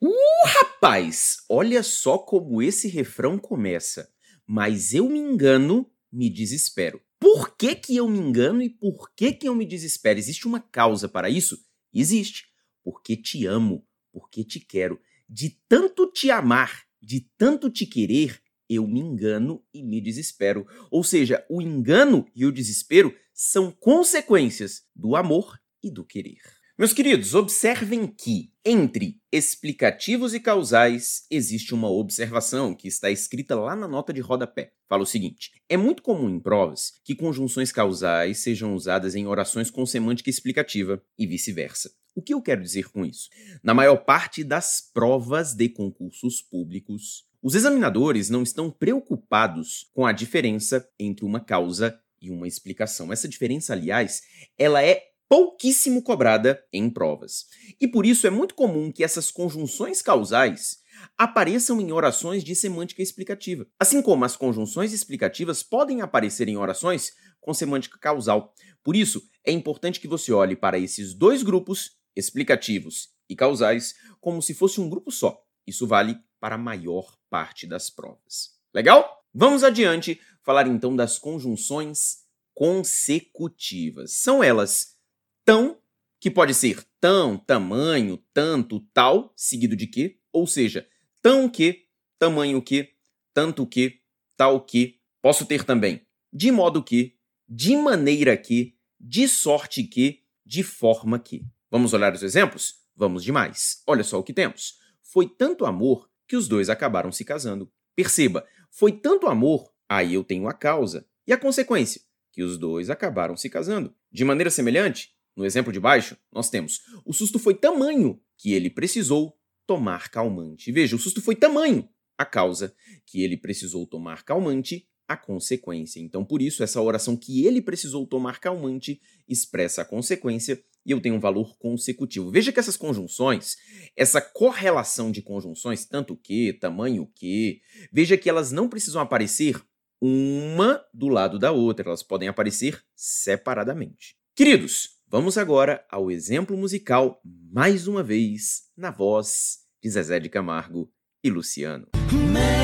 Uh, 0.00 0.46
rapaz, 0.46 1.38
olha 1.48 1.82
só 1.82 2.18
como 2.18 2.62
esse 2.62 2.86
refrão 2.86 3.36
começa. 3.36 4.08
Mas 4.46 4.94
eu 4.94 5.08
me 5.08 5.18
engano, 5.18 5.90
me 6.12 6.30
desespero. 6.30 7.02
Por 7.18 7.56
que, 7.56 7.74
que 7.74 7.96
eu 7.96 8.08
me 8.08 8.20
engano 8.20 8.62
e 8.62 8.70
por 8.70 9.12
que, 9.16 9.32
que 9.32 9.48
eu 9.48 9.56
me 9.56 9.66
desespero? 9.66 10.20
Existe 10.20 10.46
uma 10.46 10.60
causa 10.60 11.08
para 11.08 11.28
isso? 11.28 11.58
Existe. 11.92 12.44
Porque 12.84 13.16
te 13.16 13.44
amo, 13.44 13.84
porque 14.12 14.44
te 14.44 14.60
quero. 14.60 15.00
De 15.28 15.58
tanto 15.68 16.06
te 16.12 16.30
amar, 16.30 16.87
de 17.00 17.28
tanto 17.36 17.70
te 17.70 17.86
querer, 17.86 18.40
eu 18.68 18.86
me 18.86 19.00
engano 19.00 19.64
e 19.72 19.82
me 19.82 20.00
desespero. 20.00 20.66
Ou 20.90 21.02
seja, 21.02 21.44
o 21.48 21.62
engano 21.62 22.26
e 22.34 22.44
o 22.44 22.52
desespero 22.52 23.14
são 23.32 23.70
consequências 23.70 24.82
do 24.94 25.16
amor 25.16 25.58
e 25.82 25.90
do 25.90 26.04
querer. 26.04 26.38
Meus 26.78 26.92
queridos, 26.92 27.34
observem 27.34 28.06
que 28.06 28.52
entre 28.64 29.20
explicativos 29.32 30.32
e 30.32 30.38
causais 30.38 31.24
existe 31.28 31.74
uma 31.74 31.90
observação 31.90 32.72
que 32.72 32.86
está 32.86 33.10
escrita 33.10 33.56
lá 33.56 33.74
na 33.74 33.88
nota 33.88 34.12
de 34.12 34.20
rodapé. 34.20 34.70
Fala 34.88 35.02
o 35.02 35.06
seguinte: 35.06 35.50
é 35.68 35.76
muito 35.76 36.04
comum 36.04 36.30
em 36.30 36.38
provas 36.38 36.92
que 37.02 37.16
conjunções 37.16 37.72
causais 37.72 38.38
sejam 38.38 38.76
usadas 38.76 39.16
em 39.16 39.26
orações 39.26 39.72
com 39.72 39.84
semântica 39.84 40.30
explicativa 40.30 41.02
e 41.18 41.26
vice-versa. 41.26 41.90
O 42.18 42.20
que 42.20 42.34
eu 42.34 42.42
quero 42.42 42.60
dizer 42.60 42.90
com 42.90 43.06
isso? 43.06 43.28
Na 43.62 43.72
maior 43.72 43.98
parte 43.98 44.42
das 44.42 44.80
provas 44.92 45.54
de 45.54 45.68
concursos 45.68 46.42
públicos, 46.42 47.24
os 47.40 47.54
examinadores 47.54 48.28
não 48.28 48.42
estão 48.42 48.72
preocupados 48.72 49.88
com 49.94 50.04
a 50.04 50.10
diferença 50.10 50.84
entre 50.98 51.24
uma 51.24 51.38
causa 51.38 51.96
e 52.20 52.28
uma 52.28 52.48
explicação. 52.48 53.12
Essa 53.12 53.28
diferença, 53.28 53.72
aliás, 53.72 54.22
ela 54.58 54.82
é 54.82 55.00
pouquíssimo 55.28 56.02
cobrada 56.02 56.60
em 56.72 56.90
provas. 56.90 57.46
E 57.80 57.86
por 57.86 58.04
isso 58.04 58.26
é 58.26 58.30
muito 58.30 58.56
comum 58.56 58.90
que 58.90 59.04
essas 59.04 59.30
conjunções 59.30 60.02
causais 60.02 60.78
apareçam 61.16 61.80
em 61.80 61.92
orações 61.92 62.42
de 62.42 62.56
semântica 62.56 63.00
explicativa, 63.00 63.64
assim 63.78 64.02
como 64.02 64.24
as 64.24 64.34
conjunções 64.34 64.92
explicativas 64.92 65.62
podem 65.62 66.00
aparecer 66.00 66.48
em 66.48 66.56
orações 66.56 67.12
com 67.40 67.54
semântica 67.54 67.96
causal. 67.96 68.52
Por 68.82 68.96
isso, 68.96 69.22
é 69.44 69.52
importante 69.52 70.00
que 70.00 70.08
você 70.08 70.32
olhe 70.32 70.56
para 70.56 70.78
esses 70.78 71.14
dois 71.14 71.42
grupos, 71.42 71.97
explicativos 72.14 73.10
e 73.28 73.36
causais, 73.36 73.94
como 74.20 74.42
se 74.42 74.54
fosse 74.54 74.80
um 74.80 74.88
grupo 74.88 75.10
só. 75.10 75.42
Isso 75.66 75.86
vale 75.86 76.18
para 76.40 76.54
a 76.54 76.58
maior 76.58 77.16
parte 77.28 77.66
das 77.66 77.90
provas. 77.90 78.56
Legal? 78.74 79.24
Vamos 79.32 79.62
adiante 79.62 80.20
falar 80.42 80.66
então 80.66 80.96
das 80.96 81.18
conjunções 81.18 82.24
consecutivas. 82.54 84.12
São 84.14 84.42
elas 84.42 84.96
tão, 85.44 85.80
que 86.20 86.30
pode 86.30 86.54
ser 86.54 86.84
tão, 87.00 87.36
tamanho, 87.36 88.16
tanto, 88.32 88.80
tal, 88.92 89.32
seguido 89.36 89.76
de 89.76 89.86
que, 89.86 90.18
ou 90.32 90.46
seja, 90.46 90.88
tão 91.22 91.48
que, 91.48 91.86
tamanho 92.18 92.62
que, 92.62 92.94
tanto 93.32 93.66
que, 93.66 94.00
tal 94.36 94.64
que. 94.64 94.98
Posso 95.20 95.44
ter 95.44 95.64
também 95.64 96.08
de 96.32 96.50
modo 96.50 96.82
que, 96.82 97.16
de 97.48 97.76
maneira 97.76 98.36
que, 98.36 98.76
de 99.00 99.26
sorte 99.28 99.82
que, 99.84 100.24
de 100.44 100.62
forma 100.62 101.18
que. 101.18 101.44
Vamos 101.70 101.92
olhar 101.92 102.12
os 102.14 102.22
exemplos? 102.22 102.76
Vamos 102.96 103.22
demais. 103.22 103.82
Olha 103.86 104.02
só 104.02 104.18
o 104.18 104.22
que 104.22 104.32
temos. 104.32 104.78
Foi 105.02 105.28
tanto 105.28 105.66
amor 105.66 106.08
que 106.26 106.36
os 106.36 106.48
dois 106.48 106.68
acabaram 106.68 107.12
se 107.12 107.24
casando. 107.24 107.70
Perceba, 107.94 108.46
foi 108.70 108.92
tanto 108.92 109.26
amor, 109.26 109.72
aí 109.88 110.14
eu 110.14 110.24
tenho 110.24 110.48
a 110.48 110.52
causa. 110.52 111.06
E 111.26 111.32
a 111.32 111.38
consequência? 111.38 112.00
Que 112.32 112.42
os 112.42 112.58
dois 112.58 112.90
acabaram 112.90 113.36
se 113.36 113.50
casando. 113.50 113.94
De 114.10 114.24
maneira 114.24 114.50
semelhante, 114.50 115.14
no 115.36 115.44
exemplo 115.44 115.72
de 115.72 115.80
baixo, 115.80 116.16
nós 116.32 116.50
temos 116.50 116.80
o 117.04 117.12
susto 117.12 117.38
foi 117.38 117.54
tamanho 117.54 118.20
que 118.36 118.52
ele 118.52 118.70
precisou 118.70 119.38
tomar 119.66 120.08
calmante. 120.08 120.72
Veja, 120.72 120.96
o 120.96 120.98
susto 120.98 121.20
foi 121.20 121.36
tamanho 121.36 121.88
a 122.16 122.24
causa 122.24 122.74
que 123.06 123.22
ele 123.22 123.36
precisou 123.36 123.86
tomar 123.86 124.24
calmante, 124.24 124.88
a 125.08 125.16
consequência. 125.16 126.00
Então, 126.00 126.24
por 126.24 126.42
isso, 126.42 126.62
essa 126.62 126.80
oração 126.80 127.16
que 127.16 127.46
ele 127.46 127.62
precisou 127.62 128.06
tomar 128.06 128.38
calmante 128.38 129.00
expressa 129.26 129.82
a 129.82 129.84
consequência 129.84 130.62
e 130.84 130.90
eu 130.90 131.00
tenho 131.00 131.14
um 131.14 131.20
valor 131.20 131.56
consecutivo. 131.58 132.30
Veja 132.30 132.52
que 132.52 132.60
essas 132.60 132.76
conjunções, 132.76 133.56
essa 133.96 134.20
correlação 134.20 135.10
de 135.10 135.22
conjunções, 135.22 135.86
tanto 135.86 136.16
que, 136.16 136.52
tamanho 136.52 137.10
que, 137.14 137.60
veja 137.92 138.16
que 138.16 138.28
elas 138.28 138.52
não 138.52 138.68
precisam 138.68 139.00
aparecer 139.00 139.60
uma 140.00 140.84
do 140.94 141.08
lado 141.08 141.38
da 141.38 141.50
outra, 141.50 141.88
elas 141.88 142.02
podem 142.02 142.28
aparecer 142.28 142.80
separadamente. 142.94 144.16
Queridos, 144.36 144.98
Vamos 145.10 145.38
agora 145.38 145.82
ao 145.90 146.10
exemplo 146.10 146.54
musical, 146.54 147.18
mais 147.50 147.88
uma 147.88 148.02
vez, 148.02 148.64
na 148.76 148.90
voz 148.90 149.60
de 149.82 149.88
Zezé 149.88 150.20
de 150.20 150.28
Camargo 150.28 150.92
e 151.24 151.30
Luciano. 151.30 151.88
Mentes 152.30 152.57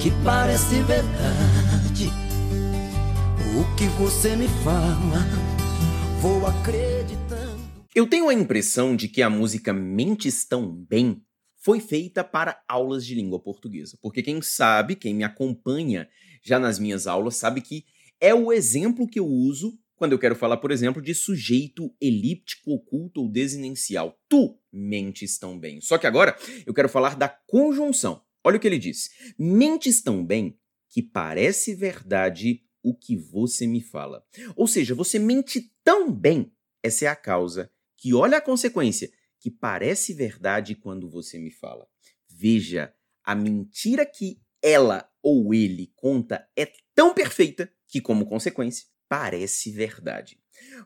que 0.00 0.10
parece 0.24 0.82
verdade. 0.82 2.10
O 3.56 3.76
que 3.76 3.86
você 3.98 4.34
me 4.34 4.48
fala, 4.64 5.24
vou 6.20 6.44
acreditando. 6.44 7.62
Eu 7.94 8.08
tenho 8.08 8.28
a 8.28 8.34
impressão 8.34 8.96
de 8.96 9.06
que 9.06 9.22
a 9.22 9.30
música 9.30 9.72
Mentes 9.72 10.44
Tão 10.44 10.74
Bem 10.74 11.22
foi 11.62 11.78
feita 11.78 12.24
para 12.24 12.60
aulas 12.68 13.06
de 13.06 13.14
língua 13.14 13.38
portuguesa. 13.38 13.96
Porque 14.02 14.20
quem 14.20 14.42
sabe, 14.42 14.96
quem 14.96 15.14
me 15.14 15.22
acompanha 15.22 16.08
já 16.42 16.58
nas 16.58 16.80
minhas 16.80 17.06
aulas, 17.06 17.36
sabe 17.36 17.60
que 17.60 17.84
é 18.20 18.34
o 18.34 18.52
exemplo 18.52 19.06
que 19.06 19.20
eu 19.20 19.26
uso 19.26 19.78
quando 20.02 20.14
eu 20.14 20.18
quero 20.18 20.34
falar, 20.34 20.56
por 20.56 20.72
exemplo, 20.72 21.00
de 21.00 21.14
sujeito 21.14 21.94
elíptico, 22.00 22.72
oculto 22.72 23.20
ou 23.20 23.28
desinencial. 23.28 24.18
Tu 24.28 24.58
mentes 24.72 25.38
tão 25.38 25.56
bem. 25.56 25.80
Só 25.80 25.96
que 25.96 26.08
agora 26.08 26.36
eu 26.66 26.74
quero 26.74 26.88
falar 26.88 27.14
da 27.14 27.28
conjunção. 27.28 28.20
Olha 28.42 28.56
o 28.56 28.60
que 28.60 28.66
ele 28.66 28.80
diz. 28.80 29.10
Mentes 29.38 30.02
tão 30.02 30.26
bem 30.26 30.58
que 30.90 31.00
parece 31.00 31.72
verdade 31.72 32.64
o 32.82 32.96
que 32.96 33.16
você 33.16 33.64
me 33.64 33.80
fala. 33.80 34.26
Ou 34.56 34.66
seja, 34.66 34.92
você 34.92 35.20
mente 35.20 35.72
tão 35.84 36.12
bem. 36.12 36.52
Essa 36.82 37.04
é 37.04 37.08
a 37.08 37.14
causa 37.14 37.70
que 37.96 38.12
olha 38.12 38.38
a 38.38 38.42
consequência, 38.42 39.08
que 39.38 39.52
parece 39.52 40.12
verdade 40.12 40.74
quando 40.74 41.08
você 41.08 41.38
me 41.38 41.52
fala. 41.52 41.86
Veja, 42.28 42.92
a 43.22 43.36
mentira 43.36 44.04
que 44.04 44.40
ela 44.60 45.08
ou 45.22 45.54
ele 45.54 45.92
conta 45.94 46.44
é 46.56 46.68
tão 46.92 47.14
perfeita 47.14 47.72
que, 47.86 48.00
como 48.00 48.26
consequência, 48.26 48.90
parece 49.12 49.70
verdade. 49.70 50.38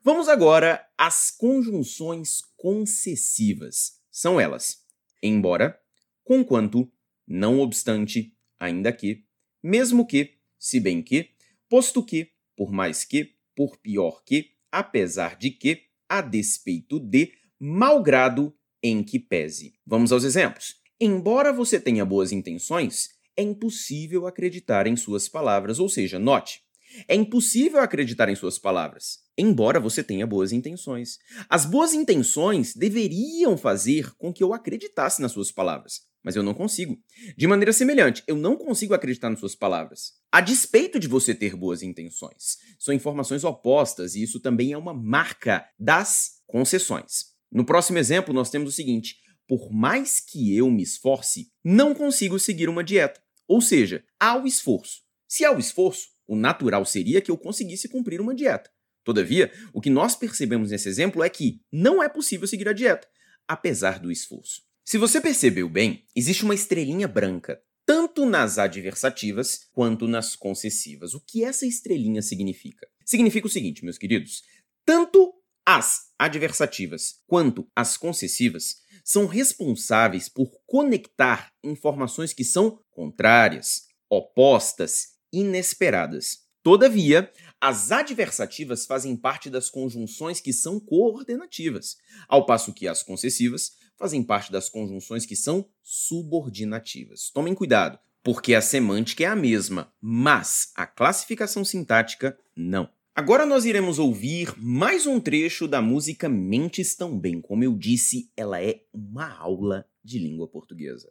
Vamos 0.03 0.29
agora 0.29 0.85
às 0.99 1.31
conjunções 1.31 2.41
concessivas. 2.57 4.01
São 4.11 4.41
elas: 4.41 4.85
embora, 5.23 5.79
conquanto, 6.25 6.91
não 7.25 7.61
obstante, 7.61 8.35
ainda 8.59 8.93
que, 8.93 9.25
mesmo 9.63 10.05
que, 10.05 10.39
se 10.59 10.81
bem 10.81 11.01
que, 11.01 11.31
posto 11.69 12.05
que, 12.05 12.33
por 12.57 12.73
mais 12.73 13.05
que, 13.05 13.37
por 13.55 13.77
pior 13.77 14.25
que, 14.25 14.55
apesar 14.73 15.37
de 15.37 15.53
que, 15.53 15.85
a 16.09 16.21
despeito 16.21 16.99
de, 16.99 17.33
malgrado 17.61 18.53
em 18.83 19.05
que 19.05 19.21
pese. 19.21 19.79
Vamos 19.87 20.11
aos 20.11 20.25
exemplos. 20.25 20.83
Embora 21.01 21.53
você 21.53 21.79
tenha 21.79 22.05
boas 22.05 22.33
intenções, 22.33 23.11
é 23.37 23.43
impossível 23.43 24.27
acreditar 24.27 24.89
em 24.89 24.97
suas 24.97 25.29
palavras, 25.29 25.79
ou 25.79 25.89
seja, 25.89 26.19
note, 26.19 26.66
é 27.09 27.15
impossível 27.15 27.81
acreditar 27.81 28.29
em 28.29 28.35
suas 28.35 28.59
palavras, 28.59 29.19
embora 29.37 29.81
você 29.81 30.03
tenha 30.03 30.27
boas 30.27 30.53
intenções. 30.53 31.19
As 31.49 31.65
boas 31.65 31.93
intenções 31.93 32.75
deveriam 32.75 33.57
fazer 33.57 34.13
com 34.17 34.33
que 34.33 34.43
eu 34.43 34.53
acreditasse 34.53 35.21
nas 35.21 35.33
suas 35.33 35.51
palavras, 35.53 36.03
mas 36.23 36.37
eu 36.37 36.43
não 36.43 36.55
consigo. 36.55 36.99
De 37.37 37.47
maneira 37.47 37.73
semelhante, 37.73 38.23
eu 38.27 38.37
não 38.37 38.57
consigo 38.57 38.95
acreditar 38.95 39.31
nas 39.31 39.41
suas 39.41 39.55
palavras. 39.55 40.13
A 40.33 40.41
despeito 40.41 40.99
de 40.99 41.09
você 41.09 41.35
ter 41.35 41.55
boas 41.55 41.83
intenções, 41.83 42.59
são 42.79 42.95
informações 42.95 43.45
opostas 43.45 44.15
e 44.15 44.23
isso 44.23 44.41
também 44.41 44.73
é 44.73 44.79
uma 44.79 44.95
marca 44.95 45.67
das 45.79 46.43
concessões. 46.47 47.37
No 47.51 47.65
próximo 47.65 47.99
exemplo, 47.99 48.35
nós 48.35 48.51
temos 48.51 48.71
o 48.71 48.77
seguinte: 48.77 49.17
por 49.47 49.73
mais 49.73 50.21
que 50.21 50.57
eu 50.57 50.71
me 50.71 50.83
esforce, 50.83 51.51
não 51.65 51.95
consigo 51.95 52.39
seguir 52.39 52.69
uma 52.69 52.83
dieta. 52.83 53.21
Ou 53.47 53.61
seja, 53.61 54.05
há 54.19 54.37
o 54.37 54.47
esforço. 54.47 55.03
Se 55.29 55.45
há 55.45 55.53
o 55.53 55.59
esforço, 55.59 56.09
o 56.27 56.37
natural 56.37 56.85
seria 56.85 57.21
que 57.21 57.31
eu 57.31 57.39
conseguisse 57.39 57.89
cumprir 57.89 58.21
uma 58.21 58.35
dieta. 58.35 58.71
Todavia, 59.05 59.53
o 59.73 59.81
que 59.81 59.89
nós 59.89 60.17
percebemos 60.17 60.71
nesse 60.71 60.89
exemplo 60.89 61.23
é 61.23 61.29
que 61.29 61.61
não 61.73 62.03
é 62.03 62.09
possível 62.09 62.47
seguir 62.47 62.69
a 62.69 62.73
dieta, 62.73 63.07
apesar 63.47 64.01
do 64.01 64.11
esforço. 64.11 64.63
Se 64.85 64.99
você 64.99 65.21
percebeu 65.21 65.69
bem, 65.69 66.05
existe 66.15 66.45
uma 66.45 66.55
estrelinha 66.55 67.07
branca, 67.07 67.61
tanto 67.87 68.27
nas 68.27 68.59
adversativas 68.59 69.69
quanto 69.73 70.09
nas 70.09 70.35
concessivas. 70.35 71.15
O 71.15 71.21
que 71.21 71.45
essa 71.45 71.65
estrelinha 71.65 72.21
significa? 72.21 72.89
Significa 73.05 73.47
o 73.47 73.51
seguinte, 73.51 73.85
meus 73.85 73.97
queridos: 73.97 74.43
tanto 74.85 75.33
as 75.65 76.13
adversativas 76.19 77.23
quanto 77.27 77.69
as 77.75 77.97
concessivas 77.97 78.77
são 79.05 79.27
responsáveis 79.27 80.29
por 80.29 80.51
conectar 80.67 81.53
informações 81.63 82.33
que 82.33 82.45
são 82.45 82.81
contrárias, 82.91 83.87
opostas 84.11 85.16
inesperadas. 85.37 86.47
Todavia, 86.63 87.31
as 87.61 87.93
adversativas 87.93 88.87
fazem 88.87 89.15
parte 89.15 89.49
das 89.49 89.71
conjunções 89.71 90.41
que 90.41 90.53
são 90.53 90.81
coordenativas, 90.81 91.97
ao 92.27 92.45
passo 92.45 92.73
que 92.73 92.89
as 92.89 93.03
concessivas 93.03 93.73
fazem 93.97 94.23
parte 94.23 94.51
das 94.51 94.69
conjunções 94.69 95.25
que 95.25 95.37
são 95.37 95.69
subordinativas. 95.83 97.31
Tomem 97.31 97.55
cuidado, 97.55 97.99
porque 98.23 98.55
a 98.55 98.61
semântica 98.61 99.25
é 99.25 99.27
a 99.27 99.37
mesma, 99.37 99.93
mas 100.01 100.73
a 100.75 100.87
classificação 100.87 101.65
sintática 101.65 102.37
não. 102.57 102.89
Agora 103.15 103.47
nós 103.47 103.65
iremos 103.65 103.99
ouvir 103.99 104.53
mais 104.59 105.07
um 105.07 105.21
trecho 105.21 105.69
da 105.69 105.81
música 105.81 106.29
Mentes 106.29 106.95
Tão 106.95 107.19
Bem. 107.19 107.41
Como 107.41 107.63
eu 107.63 107.75
disse, 107.77 108.31
ela 108.37 108.61
é 108.61 108.83
uma 108.93 109.33
aula 109.39 109.87
de 110.03 110.19
língua 110.19 110.49
portuguesa. 110.49 111.11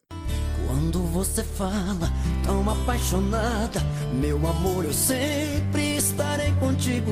Quando 0.68 1.05
você 1.16 1.44
fala 1.44 2.12
tão 2.44 2.70
apaixonada, 2.70 3.82
meu 4.12 4.36
amor, 4.36 4.84
eu 4.84 4.92
sempre 4.92 5.96
estarei 5.96 6.52
contigo. 6.56 7.10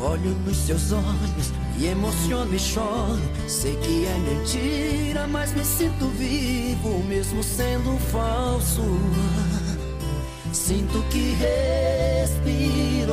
Olho 0.00 0.32
nos 0.44 0.56
seus 0.56 0.90
olhos, 0.90 1.52
me 1.76 1.86
emociono 1.86 2.52
e 2.52 2.58
choro. 2.58 3.22
Sei 3.46 3.76
que 3.76 4.04
é 4.04 4.18
mentira, 4.18 5.28
mas 5.28 5.54
me 5.54 5.64
sinto 5.64 6.08
vivo, 6.08 7.04
mesmo 7.04 7.40
sendo 7.40 7.96
falso. 8.10 8.82
Sinto 10.52 11.00
que 11.08 11.36
respiro. 12.24 13.06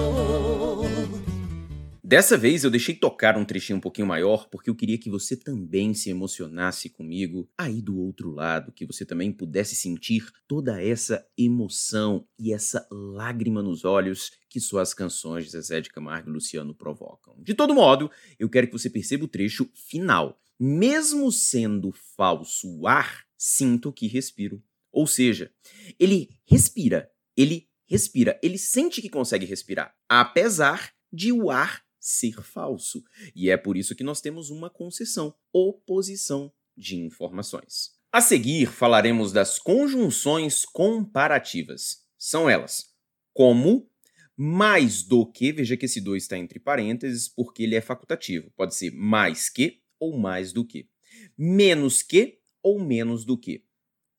Dessa 2.14 2.38
vez 2.38 2.64
eu 2.64 2.70
deixei 2.70 2.94
tocar 2.94 3.36
um 3.36 3.44
trechinho 3.44 3.78
um 3.78 3.82
pouquinho 3.82 4.06
maior 4.06 4.48
porque 4.48 4.70
eu 4.70 4.76
queria 4.76 5.00
que 5.00 5.10
você 5.10 5.36
também 5.36 5.96
se 5.96 6.12
emocionasse 6.12 6.88
comigo 6.88 7.50
aí 7.58 7.82
do 7.82 7.98
outro 7.98 8.30
lado, 8.30 8.72
que 8.72 8.86
você 8.86 9.04
também 9.04 9.32
pudesse 9.32 9.76
sentir 9.76 10.32
toda 10.48 10.80
essa 10.80 11.26
emoção 11.36 12.28
e 12.38 12.54
essa 12.54 12.88
lágrima 12.92 13.64
nos 13.64 13.84
olhos 13.84 14.32
que 14.48 14.60
suas 14.60 14.94
canções 14.94 15.46
de 15.46 15.50
Zezé 15.54 15.82
de 15.82 15.90
Camargo 15.90 16.30
e 16.30 16.34
Luciano 16.34 16.76
provocam. 16.76 17.36
De 17.42 17.56
todo 17.56 17.74
modo, 17.74 18.12
eu 18.38 18.48
quero 18.48 18.68
que 18.68 18.74
você 18.74 18.92
perceba 18.92 19.26
o 19.26 19.28
trecho 19.28 19.68
final. 19.74 20.40
Mesmo 20.60 21.32
sendo 21.32 21.92
falso 22.16 22.78
o 22.78 22.88
ar, 22.88 23.26
sinto 23.36 23.92
que 23.92 24.06
respiro. 24.06 24.64
Ou 24.92 25.08
seja, 25.08 25.52
ele 26.00 26.30
respira, 26.46 27.10
ele 27.36 27.68
respira, 27.88 28.40
ele 28.44 28.60
sente 28.60 29.02
que 29.02 29.10
consegue 29.10 29.48
respirar, 29.48 29.96
apesar 30.08 30.94
de 31.12 31.32
o 31.32 31.50
ar 31.50 31.83
ser 32.04 32.44
falso. 32.44 33.02
E 33.34 33.50
é 33.50 33.56
por 33.56 33.78
isso 33.78 33.96
que 33.96 34.04
nós 34.04 34.20
temos 34.20 34.50
uma 34.50 34.70
concessão, 34.70 35.34
oposição 35.54 36.52
de 36.76 36.98
informações. 36.98 37.92
A 38.12 38.20
seguir, 38.20 38.68
falaremos 38.68 39.32
das 39.32 39.58
conjunções 39.58 40.66
comparativas. 40.66 42.06
São 42.18 42.50
elas: 42.50 42.94
como, 43.34 43.90
mais 44.36 45.02
do 45.02 45.26
que, 45.26 45.54
veja 45.54 45.78
que 45.78 45.86
esse 45.86 46.02
do 46.02 46.16
está 46.16 46.38
entre 46.38 46.60
parênteses 46.60 47.30
porque 47.30 47.64
ele 47.64 47.76
é 47.76 47.82
facultativo. 47.82 48.52
Pode 48.52 48.76
ser 48.76 48.92
mais 48.92 49.50
que 49.50 49.82
ou 49.98 50.18
mais 50.18 50.52
do 50.52 50.66
que. 50.66 50.90
Menos 51.38 52.04
que 52.04 52.40
ou 52.62 52.80
menos 52.80 53.24
do 53.24 53.38
que. 53.38 53.64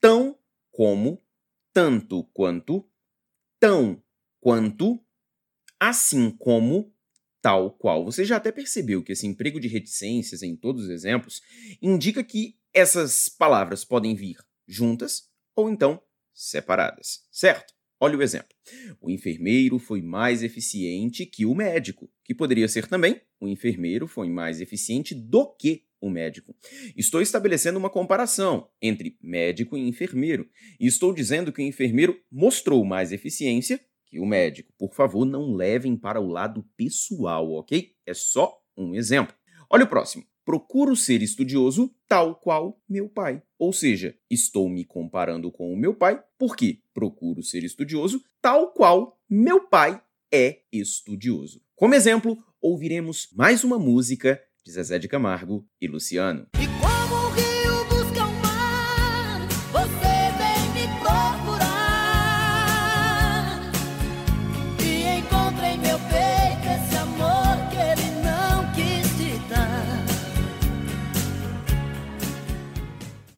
Tão 0.00 0.38
como, 0.70 1.22
tanto 1.72 2.24
quanto, 2.32 2.88
tão 3.60 4.02
quanto, 4.40 4.98
assim 5.78 6.30
como, 6.30 6.93
tal 7.44 7.70
qual. 7.72 8.02
Você 8.06 8.24
já 8.24 8.36
até 8.36 8.50
percebeu 8.50 9.02
que 9.02 9.12
esse 9.12 9.26
emprego 9.26 9.60
de 9.60 9.68
reticências 9.68 10.42
em 10.42 10.56
todos 10.56 10.84
os 10.84 10.88
exemplos 10.88 11.42
indica 11.82 12.24
que 12.24 12.56
essas 12.72 13.28
palavras 13.28 13.84
podem 13.84 14.14
vir 14.14 14.38
juntas 14.66 15.24
ou 15.54 15.68
então 15.68 16.00
separadas, 16.32 17.26
certo? 17.30 17.74
Olha 18.00 18.16
o 18.16 18.22
exemplo. 18.22 18.48
O 18.98 19.10
enfermeiro 19.10 19.78
foi 19.78 20.00
mais 20.00 20.42
eficiente 20.42 21.26
que 21.26 21.44
o 21.44 21.54
médico, 21.54 22.10
que 22.24 22.34
poderia 22.34 22.66
ser 22.66 22.86
também 22.86 23.20
o 23.38 23.46
enfermeiro 23.46 24.08
foi 24.08 24.30
mais 24.30 24.62
eficiente 24.62 25.14
do 25.14 25.54
que 25.54 25.84
o 26.00 26.08
médico. 26.08 26.56
Estou 26.96 27.20
estabelecendo 27.20 27.78
uma 27.78 27.90
comparação 27.90 28.70
entre 28.80 29.18
médico 29.22 29.76
e 29.76 29.86
enfermeiro, 29.86 30.48
e 30.80 30.86
estou 30.86 31.12
dizendo 31.12 31.52
que 31.52 31.60
o 31.60 31.66
enfermeiro 31.66 32.18
mostrou 32.32 32.82
mais 32.86 33.12
eficiência 33.12 33.78
o 34.20 34.26
médico. 34.26 34.72
Por 34.78 34.92
favor, 34.94 35.24
não 35.24 35.54
levem 35.54 35.96
para 35.96 36.20
o 36.20 36.26
lado 36.26 36.64
pessoal, 36.76 37.52
ok? 37.52 37.92
É 38.06 38.14
só 38.14 38.58
um 38.76 38.94
exemplo. 38.94 39.34
Olha 39.70 39.84
o 39.84 39.88
próximo. 39.88 40.24
Procuro 40.44 40.94
ser 40.94 41.22
estudioso 41.22 41.94
tal 42.06 42.34
qual 42.34 42.78
meu 42.88 43.08
pai. 43.08 43.42
Ou 43.58 43.72
seja, 43.72 44.14
estou 44.30 44.68
me 44.68 44.84
comparando 44.84 45.50
com 45.50 45.72
o 45.72 45.76
meu 45.76 45.94
pai 45.94 46.22
porque 46.38 46.80
procuro 46.92 47.42
ser 47.42 47.64
estudioso 47.64 48.22
tal 48.42 48.72
qual 48.72 49.18
meu 49.28 49.66
pai 49.68 50.02
é 50.32 50.60
estudioso. 50.70 51.62
Como 51.74 51.94
exemplo, 51.94 52.36
ouviremos 52.60 53.28
mais 53.32 53.64
uma 53.64 53.78
música 53.78 54.40
de 54.64 54.72
Zezé 54.72 54.98
de 54.98 55.08
Camargo 55.08 55.66
e 55.80 55.86
Luciano. 55.86 56.46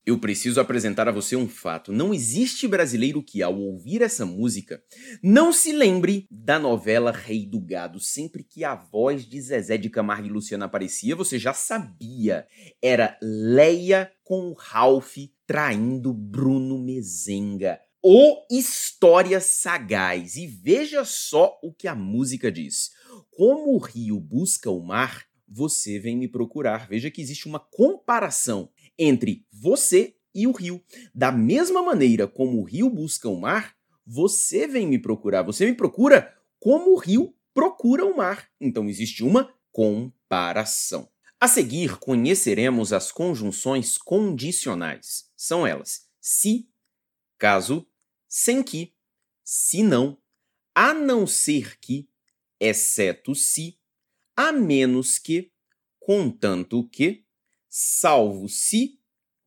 Eu 0.07 0.21
preciso 0.21 0.61
apresentar 0.61 1.09
a 1.09 1.13
você 1.13 1.35
um 1.35 1.49
fato. 1.49 1.93
Não 1.93 2.15
existe 2.15 2.69
brasileiro 2.69 3.21
que, 3.21 3.43
ao 3.43 3.59
ouvir 3.59 4.03
essa 4.03 4.25
música, 4.25 4.81
não 5.21 5.53
se 5.53 5.73
lembre 5.73 6.29
da 6.31 6.61
novela 6.61 7.11
Rei 7.11 7.45
do 7.45 7.61
Gado. 7.61 7.99
Sempre 7.99 8.45
que 8.45 8.63
a 8.63 8.77
voz 8.77 9.27
de 9.29 9.41
Zezé 9.41 9.77
de 9.77 9.91
Camargo 9.91 10.29
e 10.29 10.31
Luciana 10.31 10.67
aparecia, 10.67 11.17
você 11.17 11.41
já 11.41 11.53
sabia. 11.53 12.47
Era 12.81 13.19
Leia 13.21 14.09
com 14.23 14.55
Ralph 14.57 15.17
traindo 15.45 16.15
Bruno 16.15 16.79
Mezenga. 16.79 17.81
O 18.01 18.47
História 18.49 19.41
Sagaz. 19.41 20.37
E 20.37 20.47
veja 20.47 21.05
só 21.05 21.59
o 21.61 21.73
que 21.73 21.89
a 21.89 21.97
música 21.97 22.53
diz. 22.53 22.91
Como 23.33 23.75
o 23.75 23.79
rio 23.79 24.21
busca 24.21 24.71
o 24.71 24.81
mar, 24.81 25.27
você 25.49 25.99
vem 25.99 26.17
me 26.17 26.29
procurar. 26.29 26.89
Veja 26.89 27.11
que 27.11 27.21
existe 27.21 27.47
uma 27.49 27.59
comparação 27.59 28.71
entre 28.99 29.45
você 29.53 30.17
e 30.35 30.47
o 30.47 30.53
rio. 30.53 30.83
Da 31.15 31.33
mesma 31.33 31.83
maneira 31.83 32.27
como 32.29 32.61
o 32.61 32.65
rio 32.65 32.91
busca 32.91 33.29
o 33.29 33.41
mar, 33.41 33.77
você 34.07 34.67
vem 34.67 34.87
me 34.87 34.99
procurar. 34.99 35.43
Você 35.43 35.67
me 35.67 35.75
procura 35.75 36.35
como 36.59 36.93
o 36.93 36.99
rio 36.99 37.35
procura 37.53 38.05
o 38.05 38.17
mar. 38.17 38.49
Então 38.61 38.89
existe 38.89 39.25
uma 39.25 39.53
comparação. 39.73 41.09
A 41.39 41.49
seguir, 41.49 41.99
conheceremos 41.99 42.93
as 42.93 43.13
conjunções 43.13 43.99
condicionais. 43.99 45.31
São 45.37 45.67
elas: 45.67 46.09
se, 46.21 46.69
caso, 47.37 47.87
sem 48.29 48.63
que, 48.63 48.95
se 49.45 49.83
não, 49.83 50.19
a 50.75 50.95
não 50.95 51.27
ser 51.27 51.79
que, 51.79 52.09
exceto 52.59 53.35
se, 53.35 53.79
a 54.35 54.51
menos 54.51 55.19
que, 55.19 55.53
contanto 56.01 56.89
que, 56.89 57.26
salvo 57.79 58.49
se, 58.49 58.99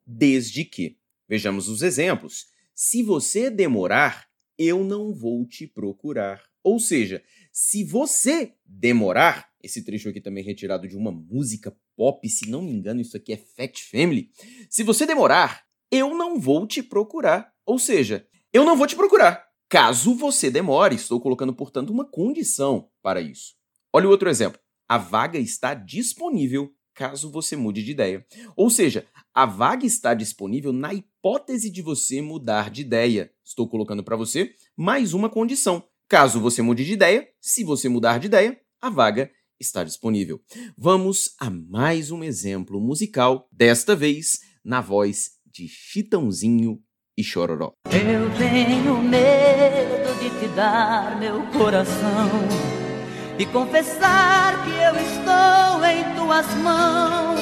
desde 0.05 0.63
que. 0.63 0.99
Vejamos 1.27 1.67
os 1.67 1.81
exemplos. 1.81 2.45
Se 2.75 3.01
você 3.01 3.49
demorar, 3.49 4.27
eu 4.55 4.83
não 4.83 5.11
vou 5.11 5.47
te 5.47 5.65
procurar. 5.65 6.43
Ou 6.63 6.79
seja, 6.79 7.23
se 7.51 7.83
você 7.83 8.53
demorar, 8.63 9.49
esse 9.63 9.83
trecho 9.83 10.09
aqui 10.09 10.21
também 10.21 10.43
é 10.43 10.45
retirado 10.45 10.87
de 10.87 10.95
uma 10.95 11.11
música 11.11 11.75
pop, 11.95 12.29
se 12.29 12.47
não 12.47 12.61
me 12.61 12.71
engano, 12.71 13.01
isso 13.01 13.17
aqui 13.17 13.33
é 13.33 13.37
Fat 13.37 13.81
Family. 13.89 14.29
Se 14.69 14.83
você 14.83 15.07
demorar, 15.07 15.63
eu 15.91 16.15
não 16.15 16.39
vou 16.39 16.67
te 16.67 16.83
procurar. 16.83 17.51
Ou 17.65 17.79
seja, 17.79 18.27
eu 18.53 18.63
não 18.63 18.77
vou 18.77 18.85
te 18.85 18.95
procurar. 18.95 19.43
Caso 19.67 20.13
você 20.13 20.51
demore, 20.51 20.95
estou 20.95 21.19
colocando, 21.19 21.53
portanto, 21.53 21.89
uma 21.89 22.05
condição 22.05 22.91
para 23.01 23.21
isso. 23.21 23.55
Olha 23.91 24.07
o 24.07 24.11
outro 24.11 24.29
exemplo. 24.29 24.61
A 24.87 24.99
vaga 24.99 25.39
está 25.39 25.73
disponível 25.73 26.71
caso 26.99 27.31
você 27.31 27.55
mude 27.55 27.81
de 27.81 27.91
ideia. 27.91 28.25
Ou 28.57 28.69
seja, 28.69 29.07
a 29.33 29.45
vaga 29.45 29.85
está 29.85 30.13
disponível 30.13 30.73
na 30.73 30.93
hipótese 30.93 31.69
de 31.69 31.81
você 31.81 32.21
mudar 32.21 32.69
de 32.69 32.81
ideia. 32.81 33.31
Estou 33.41 33.69
colocando 33.69 34.03
para 34.03 34.17
você 34.17 34.53
mais 34.75 35.13
uma 35.13 35.29
condição. 35.29 35.81
Caso 36.09 36.41
você 36.41 36.62
mude 36.62 36.83
de 36.83 36.91
ideia, 36.91 37.25
se 37.39 37.63
você 37.63 37.88
mudar 37.88 38.19
de 38.19 38.27
ideia, 38.27 38.59
a 38.81 38.89
vaga 38.89 39.31
está 39.57 39.81
disponível. 39.85 40.41
Vamos 40.77 41.35
a 41.39 41.49
mais 41.49 42.12
um 42.12 42.21
exemplo 42.21 42.81
musical, 42.81 43.47
desta 43.49 43.95
vez 43.95 44.41
na 44.62 44.81
voz 44.81 45.38
de 45.45 45.69
Chitãozinho 45.69 46.81
e 47.17 47.23
Chororó. 47.23 47.71
Eu 47.85 48.29
tenho 48.38 49.01
medo 49.01 50.19
de 50.19 50.38
te 50.38 50.53
dar 50.53 51.17
meu 51.17 51.45
coração 51.57 52.78
e 53.39 53.45
confessar 53.45 54.65
que 54.65 54.71
eu 54.71 54.93
estou 55.02 55.86
em 55.86 56.04
tuas 56.13 56.45
mãos. 56.56 57.39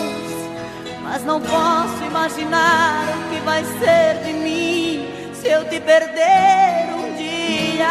Mas 1.01 1.23
não 1.23 1.41
posso 1.41 2.03
imaginar 2.05 3.17
o 3.17 3.29
que 3.33 3.41
vai 3.41 3.63
ser 3.63 4.23
de 4.23 4.33
mim 4.33 5.07
se 5.33 5.47
eu 5.47 5.67
te 5.67 5.81
perder 5.81 6.93
um 6.93 7.15
dia. 7.17 7.87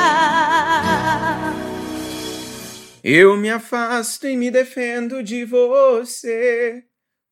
Eu 3.02 3.36
me 3.36 3.50
afasto 3.50 4.28
e 4.28 4.36
me 4.36 4.52
defendo 4.52 5.20
de 5.20 5.44
você, 5.44 6.84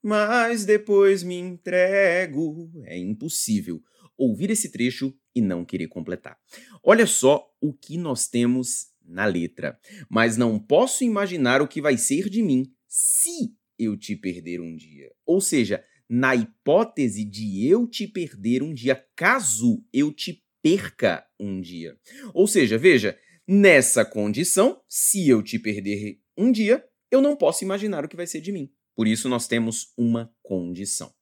mas 0.03 0.65
depois 0.65 1.23
me 1.23 1.39
entrego. 1.39 2.69
É 2.85 2.99
impossível 2.99 3.81
ouvir 4.19 4.51
esse 4.51 4.73
trecho 4.73 5.15
e 5.33 5.41
não 5.41 5.65
querer 5.65 5.87
completar. 5.87 6.37
Olha 6.83 7.07
só 7.07 7.49
o 7.61 7.73
que 7.73 7.97
nós 7.97 8.27
temos 8.27 8.94
na 9.05 9.25
letra. 9.25 9.79
Mas 10.09 10.37
não 10.37 10.59
posso 10.59 11.05
imaginar 11.05 11.61
o 11.63 11.69
que 11.69 11.81
vai 11.81 11.97
ser 11.97 12.29
de 12.29 12.43
mim 12.43 12.73
se 12.87 13.55
eu 13.79 13.97
te 13.97 14.17
perder 14.17 14.61
um 14.61 14.77
dia. 14.77 15.11
Ou 15.27 15.41
seja, 15.41 15.85
na 16.09 16.35
hipótese 16.35 17.25
de 17.25 17.67
eu 17.67 17.87
te 17.87 18.07
perder 18.07 18.63
um 18.63 18.73
dia, 18.73 19.05
caso 19.17 19.85
eu 19.93 20.13
te 20.13 20.45
perca 20.63 21.27
um 21.39 21.61
dia. 21.61 21.99
Ou 22.33 22.47
seja, 22.47 22.79
veja, 22.79 23.19
nessa 23.47 24.05
condição, 24.05 24.81
se 24.89 25.29
eu 25.29 25.43
te 25.43 25.59
perder 25.59 26.21
um 26.37 26.51
dia, 26.51 26.85
eu 27.11 27.21
não 27.21 27.37
posso 27.37 27.65
imaginar 27.65 28.05
o 28.05 28.09
que 28.09 28.17
vai 28.17 28.27
ser 28.27 28.41
de 28.41 28.53
mim. 28.53 28.71
Por 28.95 29.09
isso, 29.09 29.29
nós 29.29 29.47
temos 29.49 29.93
uma 29.97 30.33
condição. 30.43 31.13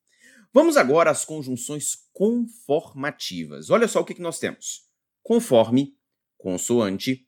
Vamos 0.53 0.77
agora 0.77 1.11
às 1.11 1.25
conjunções 1.25 1.97
conformativas. 2.13 3.71
Olha 3.71 3.89
só 3.89 4.01
o 4.01 4.05
que, 4.05 4.21
nós 4.21 4.39
temos: 4.39 4.83
conforme, 5.23 5.97
consoante, 6.37 7.27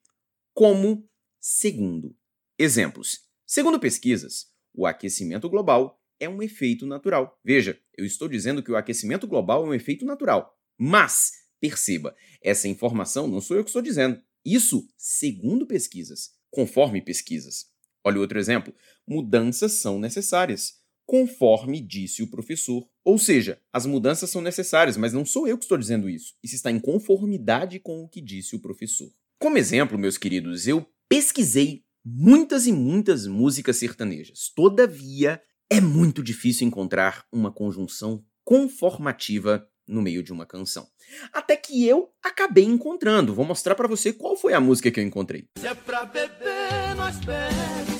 como 0.54 1.10
segundo. 1.40 2.16
Exemplos. 2.56 3.24
Segundo 3.44 3.80
pesquisas, 3.80 4.46
o 4.72 4.86
aquecimento 4.86 5.50
global 5.50 6.00
é 6.20 6.28
um 6.28 6.40
efeito 6.40 6.86
natural. 6.86 7.38
Veja, 7.44 7.78
eu 7.98 8.04
estou 8.04 8.28
dizendo 8.28 8.62
que 8.62 8.70
o 8.70 8.76
aquecimento 8.76 9.26
global 9.26 9.66
é 9.66 9.68
um 9.68 9.74
efeito 9.74 10.04
natural. 10.04 10.56
Mas, 10.78 11.32
perceba, 11.60 12.14
essa 12.40 12.68
informação 12.68 13.26
não 13.26 13.40
sou 13.40 13.56
eu 13.56 13.64
que 13.64 13.70
estou 13.70 13.82
dizendo. 13.82 14.22
Isso 14.44 14.88
segundo 14.96 15.66
pesquisas, 15.66 16.30
conforme 16.50 17.02
pesquisas. 17.02 17.66
Olha 18.04 18.20
outro 18.20 18.38
exemplo. 18.38 18.72
Mudanças 19.04 19.72
são 19.72 19.98
necessárias, 19.98 20.80
conforme 21.04 21.80
disse 21.80 22.22
o 22.22 22.30
professor. 22.30 22.88
Ou 23.02 23.18
seja, 23.18 23.60
as 23.72 23.86
mudanças 23.86 24.30
são 24.30 24.40
necessárias, 24.40 24.96
mas 24.96 25.12
não 25.12 25.26
sou 25.26 25.48
eu 25.48 25.58
que 25.58 25.64
estou 25.64 25.78
dizendo 25.78 26.08
isso. 26.08 26.36
Isso 26.44 26.54
está 26.54 26.70
em 26.70 26.78
conformidade 26.78 27.80
com 27.80 28.04
o 28.04 28.08
que 28.08 28.20
disse 28.20 28.54
o 28.54 28.60
professor. 28.60 29.12
Como 29.38 29.58
exemplo, 29.58 29.98
meus 29.98 30.16
queridos, 30.16 30.66
eu 30.66 30.86
pesquisei 31.08 31.84
muitas 32.04 32.66
e 32.66 32.72
muitas 32.72 33.26
músicas 33.26 33.76
sertanejas. 33.76 34.50
Todavia, 34.54 35.40
é 35.70 35.80
muito 35.80 36.22
difícil 36.22 36.66
encontrar 36.66 37.24
uma 37.32 37.52
conjunção 37.52 38.24
conformativa 38.44 39.66
no 39.86 40.02
meio 40.02 40.22
de 40.22 40.32
uma 40.32 40.46
canção. 40.46 40.86
Até 41.32 41.56
que 41.56 41.86
eu 41.86 42.10
acabei 42.22 42.64
encontrando. 42.64 43.34
Vou 43.34 43.44
mostrar 43.44 43.74
para 43.74 43.88
você 43.88 44.12
qual 44.12 44.36
foi 44.36 44.54
a 44.54 44.60
música 44.60 44.90
que 44.90 45.00
eu 45.00 45.04
encontrei. 45.04 45.46
Se 45.58 45.66
é 45.66 45.74
pra 45.74 46.04
beber, 46.04 46.94
nós 46.96 47.16
bebe. 47.18 47.93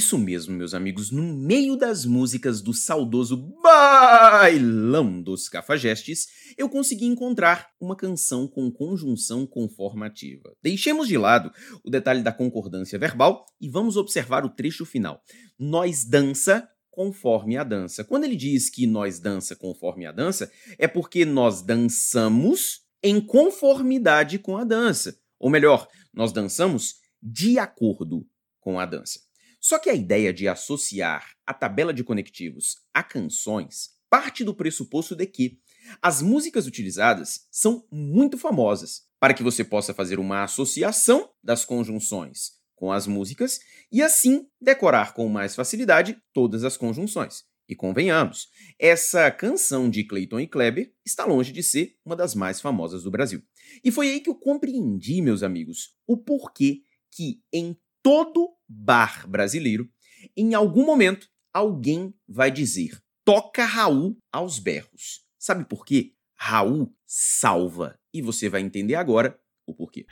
Isso 0.00 0.16
mesmo, 0.16 0.56
meus 0.56 0.72
amigos. 0.72 1.10
No 1.10 1.22
meio 1.22 1.76
das 1.76 2.06
músicas 2.06 2.62
do 2.62 2.72
saudoso 2.72 3.36
Bailão 3.62 5.20
dos 5.20 5.46
Cafajestes, 5.46 6.26
eu 6.56 6.70
consegui 6.70 7.04
encontrar 7.04 7.68
uma 7.78 7.94
canção 7.94 8.48
com 8.48 8.70
conjunção 8.70 9.46
conformativa. 9.46 10.56
Deixemos 10.62 11.06
de 11.06 11.18
lado 11.18 11.52
o 11.84 11.90
detalhe 11.90 12.22
da 12.22 12.32
concordância 12.32 12.98
verbal 12.98 13.44
e 13.60 13.68
vamos 13.68 13.98
observar 13.98 14.42
o 14.42 14.48
trecho 14.48 14.86
final. 14.86 15.22
Nós 15.58 16.02
dança 16.02 16.66
conforme 16.90 17.58
a 17.58 17.62
dança. 17.62 18.02
Quando 18.02 18.24
ele 18.24 18.36
diz 18.36 18.70
que 18.70 18.86
nós 18.86 19.20
dança 19.20 19.54
conforme 19.54 20.06
a 20.06 20.12
dança, 20.12 20.50
é 20.78 20.88
porque 20.88 21.26
nós 21.26 21.60
dançamos 21.60 22.86
em 23.02 23.20
conformidade 23.20 24.38
com 24.38 24.56
a 24.56 24.64
dança. 24.64 25.20
Ou 25.38 25.50
melhor, 25.50 25.86
nós 26.10 26.32
dançamos 26.32 26.96
de 27.22 27.58
acordo 27.58 28.26
com 28.60 28.80
a 28.80 28.86
dança. 28.86 29.29
Só 29.60 29.78
que 29.78 29.90
a 29.90 29.94
ideia 29.94 30.32
de 30.32 30.48
associar 30.48 31.36
a 31.46 31.52
tabela 31.52 31.92
de 31.92 32.02
conectivos 32.02 32.76
a 32.94 33.02
canções 33.02 33.90
parte 34.08 34.42
do 34.42 34.54
pressuposto 34.54 35.14
de 35.14 35.26
que 35.26 35.60
as 36.02 36.20
músicas 36.20 36.66
utilizadas 36.66 37.46
são 37.50 37.86
muito 37.90 38.36
famosas, 38.36 39.02
para 39.20 39.32
que 39.32 39.42
você 39.42 39.62
possa 39.62 39.94
fazer 39.94 40.18
uma 40.18 40.42
associação 40.44 41.30
das 41.42 41.64
conjunções 41.64 42.58
com 42.74 42.90
as 42.90 43.06
músicas 43.06 43.60
e 43.92 44.02
assim 44.02 44.46
decorar 44.60 45.12
com 45.12 45.28
mais 45.28 45.54
facilidade 45.54 46.20
todas 46.32 46.64
as 46.64 46.76
conjunções. 46.76 47.44
E 47.68 47.76
convenhamos, 47.76 48.48
essa 48.80 49.30
canção 49.30 49.88
de 49.88 50.02
Clayton 50.02 50.40
e 50.40 50.46
Kleber 50.48 50.92
está 51.06 51.24
longe 51.24 51.52
de 51.52 51.62
ser 51.62 51.94
uma 52.04 52.16
das 52.16 52.34
mais 52.34 52.60
famosas 52.60 53.04
do 53.04 53.10
Brasil. 53.12 53.42
E 53.84 53.92
foi 53.92 54.08
aí 54.08 54.20
que 54.20 54.28
eu 54.28 54.34
compreendi, 54.34 55.22
meus 55.22 55.44
amigos, 55.44 55.94
o 56.04 56.16
porquê 56.16 56.82
que 57.12 57.40
em 57.52 57.78
todo 58.02 58.48
bar 58.68 59.28
brasileiro, 59.28 59.88
em 60.36 60.54
algum 60.54 60.84
momento, 60.84 61.28
alguém 61.52 62.14
vai 62.28 62.50
dizer: 62.50 63.00
toca 63.24 63.64
Raul 63.64 64.16
aos 64.32 64.58
berros. 64.58 65.24
Sabe 65.38 65.64
por 65.64 65.84
quê? 65.84 66.14
Raul 66.36 66.94
salva. 67.06 67.98
E 68.12 68.20
você 68.22 68.48
vai 68.48 68.60
entender 68.60 68.94
agora 68.94 69.38
o 69.66 69.74
porquê. 69.74 70.06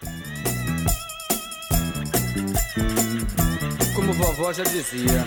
Como 3.94 4.12
vovó 4.12 4.52
já 4.52 4.64
dizia. 4.64 5.24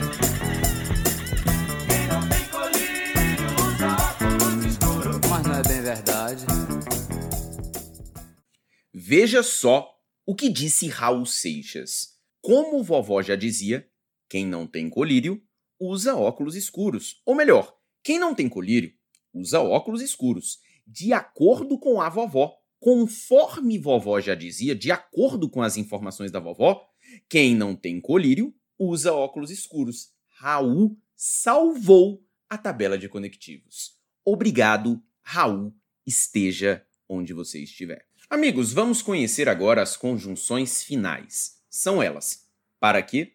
Mas 5.29 5.43
não 5.43 5.55
é 5.55 5.63
bem 5.63 5.81
verdade. 5.81 6.45
Veja 8.93 9.43
só 9.43 9.89
o 10.25 10.35
que 10.35 10.49
disse 10.49 10.87
Raul 10.87 11.25
Seixas. 11.25 12.20
Como 12.41 12.83
vovó 12.83 13.21
já 13.21 13.35
dizia, 13.35 13.87
quem 14.27 14.45
não 14.45 14.65
tem 14.65 14.89
colírio 14.89 15.41
usa 15.79 16.15
óculos 16.15 16.55
escuros. 16.55 17.21
Ou 17.25 17.35
melhor, 17.35 17.77
quem 18.03 18.17
não 18.17 18.33
tem 18.33 18.49
colírio 18.49 18.93
usa 19.33 19.61
óculos 19.61 20.01
escuros. 20.01 20.59
De 20.85 21.13
acordo 21.13 21.77
com 21.77 22.01
a 22.01 22.09
vovó, 22.09 22.57
conforme 22.79 23.77
vovó 23.77 24.19
já 24.19 24.33
dizia, 24.33 24.75
de 24.75 24.91
acordo 24.91 25.47
com 25.49 25.61
as 25.61 25.77
informações 25.77 26.31
da 26.31 26.39
vovó, 26.39 26.83
quem 27.29 27.55
não 27.55 27.75
tem 27.75 28.01
colírio 28.01 28.53
usa 28.77 29.13
óculos 29.13 29.51
escuros. 29.51 30.11
Raul 30.27 30.97
salvou 31.15 32.25
a 32.49 32.57
tabela 32.57 32.97
de 32.97 33.07
conectivos. 33.07 33.93
Obrigado, 34.25 35.01
Raul, 35.21 35.73
esteja 36.05 36.83
onde 37.07 37.33
você 37.33 37.61
estiver. 37.61 38.05
Amigos, 38.29 38.73
vamos 38.73 39.01
conhecer 39.01 39.47
agora 39.47 39.81
as 39.81 39.95
conjunções 39.95 40.81
finais. 40.81 41.60
São 41.71 42.03
elas: 42.03 42.45
para 42.81 43.01
que, 43.01 43.33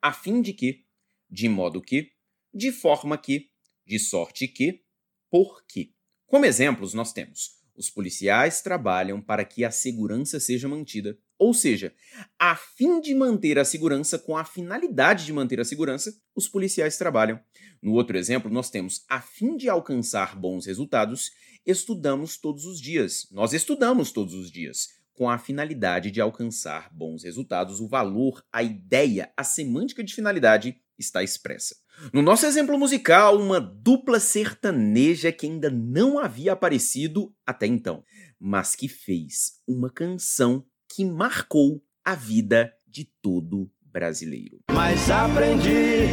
a 0.00 0.12
fim 0.12 0.40
de 0.40 0.52
que, 0.52 0.84
de 1.28 1.48
modo 1.48 1.82
que, 1.82 2.12
de 2.54 2.70
forma 2.70 3.18
que, 3.18 3.50
de 3.84 3.98
sorte 3.98 4.46
que, 4.46 4.84
por 5.28 5.66
que. 5.66 5.92
Como 6.24 6.46
exemplos, 6.46 6.94
nós 6.94 7.12
temos: 7.12 7.58
os 7.74 7.90
policiais 7.90 8.62
trabalham 8.62 9.20
para 9.20 9.44
que 9.44 9.64
a 9.64 9.72
segurança 9.72 10.38
seja 10.38 10.68
mantida, 10.68 11.18
ou 11.36 11.52
seja, 11.52 11.92
a 12.38 12.54
fim 12.54 13.00
de 13.00 13.16
manter 13.16 13.58
a 13.58 13.64
segurança 13.64 14.16
com 14.16 14.36
a 14.36 14.44
finalidade 14.44 15.26
de 15.26 15.32
manter 15.32 15.58
a 15.58 15.64
segurança, 15.64 16.16
os 16.36 16.48
policiais 16.48 16.96
trabalham. 16.96 17.40
No 17.82 17.94
outro 17.94 18.16
exemplo, 18.16 18.48
nós 18.48 18.70
temos 18.70 19.04
a 19.08 19.20
fim 19.20 19.56
de 19.56 19.68
alcançar 19.68 20.36
bons 20.36 20.66
resultados, 20.66 21.32
estudamos 21.66 22.36
todos 22.36 22.64
os 22.64 22.80
dias. 22.80 23.26
Nós 23.32 23.52
estudamos 23.52 24.12
todos 24.12 24.34
os 24.34 24.52
dias 24.52 25.01
com 25.14 25.28
a 25.28 25.38
finalidade 25.38 26.10
de 26.10 26.20
alcançar 26.20 26.88
bons 26.92 27.24
resultados. 27.24 27.80
O 27.80 27.88
valor, 27.88 28.44
a 28.52 28.62
ideia, 28.62 29.32
a 29.36 29.44
semântica 29.44 30.02
de 30.02 30.14
finalidade 30.14 30.76
está 30.98 31.22
expressa. 31.22 31.76
No 32.12 32.22
nosso 32.22 32.46
exemplo 32.46 32.78
musical, 32.78 33.38
uma 33.38 33.60
dupla 33.60 34.18
sertaneja 34.18 35.30
que 35.30 35.46
ainda 35.46 35.70
não 35.70 36.18
havia 36.18 36.52
aparecido 36.52 37.34
até 37.46 37.66
então, 37.66 38.02
mas 38.38 38.74
que 38.74 38.88
fez 38.88 39.60
uma 39.66 39.90
canção 39.90 40.64
que 40.88 41.04
marcou 41.04 41.82
a 42.04 42.14
vida 42.14 42.72
de 42.86 43.04
todo 43.20 43.70
brasileiro. 43.84 44.60
Mas 44.72 45.10
aprendi 45.10 46.08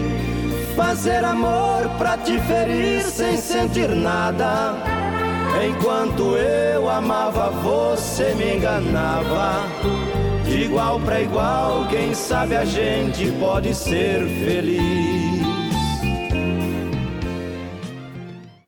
fazer 0.76 1.24
amor 1.24 1.90
pra 1.98 2.18
te 2.18 2.40
ferir 2.42 3.02
sem 3.04 3.38
sentir 3.38 3.90
nada. 3.90 5.09
Enquanto 5.58 6.38
eu 6.38 6.90
amava, 6.90 7.50
você 7.50 8.34
me 8.36 8.56
enganava. 8.56 9.68
De 10.46 10.64
igual 10.64 11.00
para 11.02 11.22
igual, 11.22 11.88
quem 11.90 12.14
sabe 12.14 12.56
a 12.56 12.66
gente 12.66 13.32
pode 13.40 13.74
ser 13.76 14.26
feliz. 14.44 15.20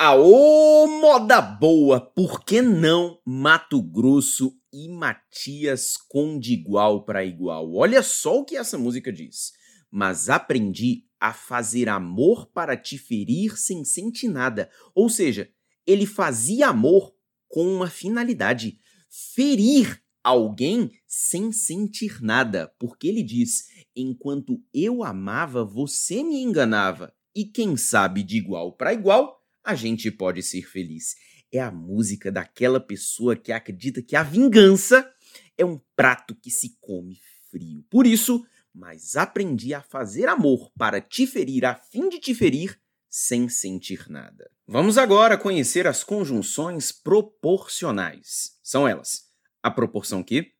Aô, 0.03 0.87
moda 0.87 1.39
boa! 1.39 2.01
Por 2.01 2.43
que 2.43 2.59
não 2.59 3.19
Mato 3.23 3.79
Grosso 3.79 4.51
e 4.73 4.89
Matias 4.89 5.95
com 5.95 6.39
de 6.39 6.53
igual 6.53 7.05
para 7.05 7.23
igual? 7.23 7.71
Olha 7.75 8.01
só 8.01 8.39
o 8.39 8.43
que 8.43 8.57
essa 8.57 8.79
música 8.79 9.13
diz. 9.13 9.51
Mas 9.91 10.27
aprendi 10.27 11.03
a 11.19 11.33
fazer 11.33 11.87
amor 11.87 12.47
para 12.47 12.75
te 12.75 12.97
ferir 12.97 13.59
sem 13.59 13.85
sentir 13.85 14.27
nada. 14.27 14.71
Ou 14.95 15.07
seja, 15.07 15.47
ele 15.85 16.05
fazia 16.05 16.67
amor 16.67 17.13
com 17.47 17.65
uma 17.65 17.89
finalidade: 17.89 18.79
ferir 19.09 20.01
alguém 20.23 20.91
sem 21.07 21.51
sentir 21.51 22.21
nada, 22.21 22.73
porque 22.79 23.07
ele 23.07 23.23
diz: 23.23 23.67
enquanto 23.95 24.61
eu 24.73 25.03
amava, 25.03 25.63
você 25.63 26.23
me 26.23 26.41
enganava, 26.41 27.13
e 27.35 27.45
quem 27.45 27.77
sabe 27.77 28.23
de 28.23 28.37
igual 28.37 28.73
para 28.73 28.93
igual, 28.93 29.41
a 29.63 29.75
gente 29.75 30.09
pode 30.11 30.41
ser 30.43 30.63
feliz. 30.63 31.15
É 31.51 31.59
a 31.59 31.71
música 31.71 32.31
daquela 32.31 32.79
pessoa 32.79 33.35
que 33.35 33.51
acredita 33.51 34.01
que 34.01 34.15
a 34.15 34.23
vingança 34.23 35.09
é 35.57 35.65
um 35.65 35.79
prato 35.95 36.33
que 36.35 36.49
se 36.49 36.77
come 36.79 37.19
frio. 37.49 37.85
Por 37.89 38.07
isso, 38.07 38.45
mas 38.73 39.15
aprendi 39.17 39.73
a 39.73 39.81
fazer 39.81 40.27
amor 40.27 40.71
para 40.77 41.01
te 41.01 41.27
ferir 41.27 41.65
a 41.65 41.75
fim 41.75 42.07
de 42.07 42.19
te 42.19 42.33
ferir 42.33 42.79
sem 43.11 43.49
sentir 43.49 44.09
nada. 44.09 44.49
Vamos 44.65 44.97
agora 44.97 45.37
conhecer 45.37 45.85
as 45.85 46.01
conjunções 46.01 46.93
proporcionais. 46.93 48.57
São 48.63 48.87
elas: 48.87 49.23
a 49.61 49.69
proporção 49.69 50.23
que, 50.23 50.53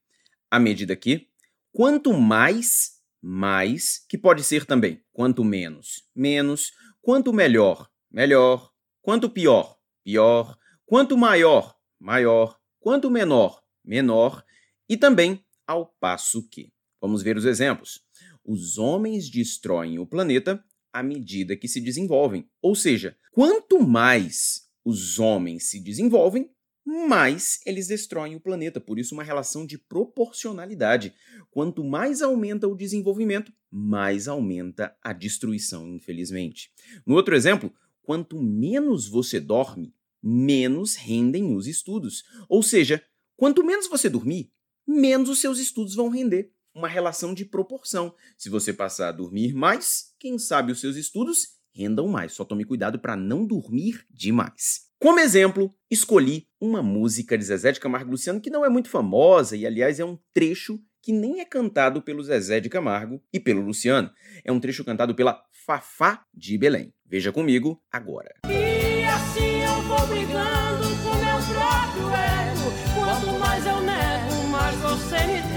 a 0.52 0.60
medida 0.60 0.94
que, 0.98 1.30
quanto 1.72 2.12
mais, 2.14 3.00
mais, 3.22 4.06
que 4.10 4.18
pode 4.18 4.44
ser 4.44 4.66
também 4.66 5.02
quanto 5.14 5.46
menos, 5.46 6.04
menos, 6.14 6.74
quanto 7.02 7.32
melhor, 7.32 7.90
melhor, 8.12 8.70
quanto 9.02 9.30
pior, 9.30 9.78
pior, 10.04 10.58
quanto 10.86 11.18
maior, 11.18 11.74
maior, 11.98 12.60
quanto 12.82 13.10
menor, 13.10 13.64
menor, 13.82 14.44
e 14.90 14.98
também 14.98 15.42
ao 15.66 15.86
passo 15.86 16.50
que. 16.50 16.74
Vamos 17.00 17.24
ver 17.24 17.38
os 17.38 17.46
exemplos. 17.46 18.02
Os 18.44 18.78
homens 18.78 19.30
destroem 19.30 20.00
o 20.00 20.06
planeta 20.06 20.62
à 20.94 21.02
medida 21.04 21.56
que 21.56 21.68
se 21.68 21.80
desenvolvem. 21.80 22.48
Ou 22.62 22.76
seja, 22.76 23.16
quanto 23.32 23.80
mais 23.80 24.70
os 24.84 25.20
homens 25.20 25.70
se 25.70 25.80
desenvolvem, 25.80 26.50
mais 26.84 27.60
eles 27.66 27.88
destroem 27.88 28.36
o 28.36 28.40
planeta. 28.40 28.80
Por 28.80 28.98
isso, 29.00 29.14
uma 29.14 29.24
relação 29.24 29.66
de 29.66 29.78
proporcionalidade. 29.78 31.14
Quanto 31.52 31.84
mais 31.84 32.22
aumenta 32.22 32.68
o 32.68 32.76
desenvolvimento, 32.76 33.54
mais 33.70 34.28
aumenta 34.28 34.96
a 35.02 35.14
destruição, 35.14 35.88
infelizmente. 35.88 36.72
No 37.06 37.16
outro 37.16 37.36
exemplo, 37.36 37.74
quanto 38.02 38.42
menos 38.42 39.08
você 39.08 39.40
dorme, 39.40 39.94
menos 40.22 40.96
rendem 40.96 41.56
os 41.56 41.68
estudos. 41.68 42.24
Ou 42.50 42.64
seja, 42.64 43.04
quanto 43.36 43.64
menos 43.64 43.88
você 43.88 44.10
dormir, 44.10 44.52
menos 44.88 45.30
os 45.30 45.40
seus 45.40 45.60
estudos 45.60 45.96
vão 45.96 46.10
render. 46.10 46.52
Uma 46.74 46.88
relação 46.88 47.34
de 47.34 47.44
proporção. 47.44 48.14
Se 48.38 48.50
você 48.50 48.72
passar 48.72 49.10
a 49.10 49.12
dormir 49.12 49.54
mais, 49.54 50.14
quem 50.18 50.40
sabe 50.40 50.72
os 50.72 50.80
seus 50.80 50.96
estudos 50.96 51.60
rendam 51.74 52.08
mais. 52.08 52.34
Só 52.34 52.46
tome 52.46 52.64
cuidado 52.64 53.00
para 53.00 53.16
não 53.16 53.46
dormir 53.46 54.06
demais. 54.10 54.90
Como 55.00 55.20
exemplo, 55.20 55.74
escolhi 55.90 56.48
uma 56.60 56.82
música 56.82 57.38
de 57.38 57.44
Zezé 57.44 57.72
de 57.72 57.80
Camargo 57.80 58.12
Luciano 58.12 58.40
que 58.40 58.50
não 58.50 58.64
é 58.64 58.70
muito 58.70 58.90
famosa 58.90 59.58
e, 59.58 59.66
aliás, 59.66 60.00
é 60.00 60.06
um 60.06 60.18
trecho 60.34 60.80
que 61.02 61.12
nem 61.12 61.40
é 61.40 61.46
cantado 61.46 62.02
pelo 62.02 62.24
Zezé 62.24 62.60
de 62.60 62.70
Camargo 62.70 63.22
e 63.34 63.40
pelo 63.40 63.62
Luciano. 63.62 64.12
É 64.46 64.52
um 64.52 64.60
trecho 64.60 64.86
cantado 64.86 65.16
pela 65.16 65.44
Fafá 65.66 66.24
de 66.34 66.58
Belém. 66.58 66.94
Veja 67.06 67.32
comigo 67.32 67.82
agora. 67.92 68.36
E 68.46 69.04
assim 69.06 69.64
eu 69.64 69.82
vou 69.82 70.08
brigando 70.08 70.88
com 71.04 71.16
meu 71.16 71.40
próprio 71.54 72.10
ego. 72.14 72.72
Quanto 72.94 73.40
mais 73.40 73.66
eu 73.66 73.82
nego, 73.82 74.48
mais 74.50 74.76
você 74.78 75.26
me 75.26 75.51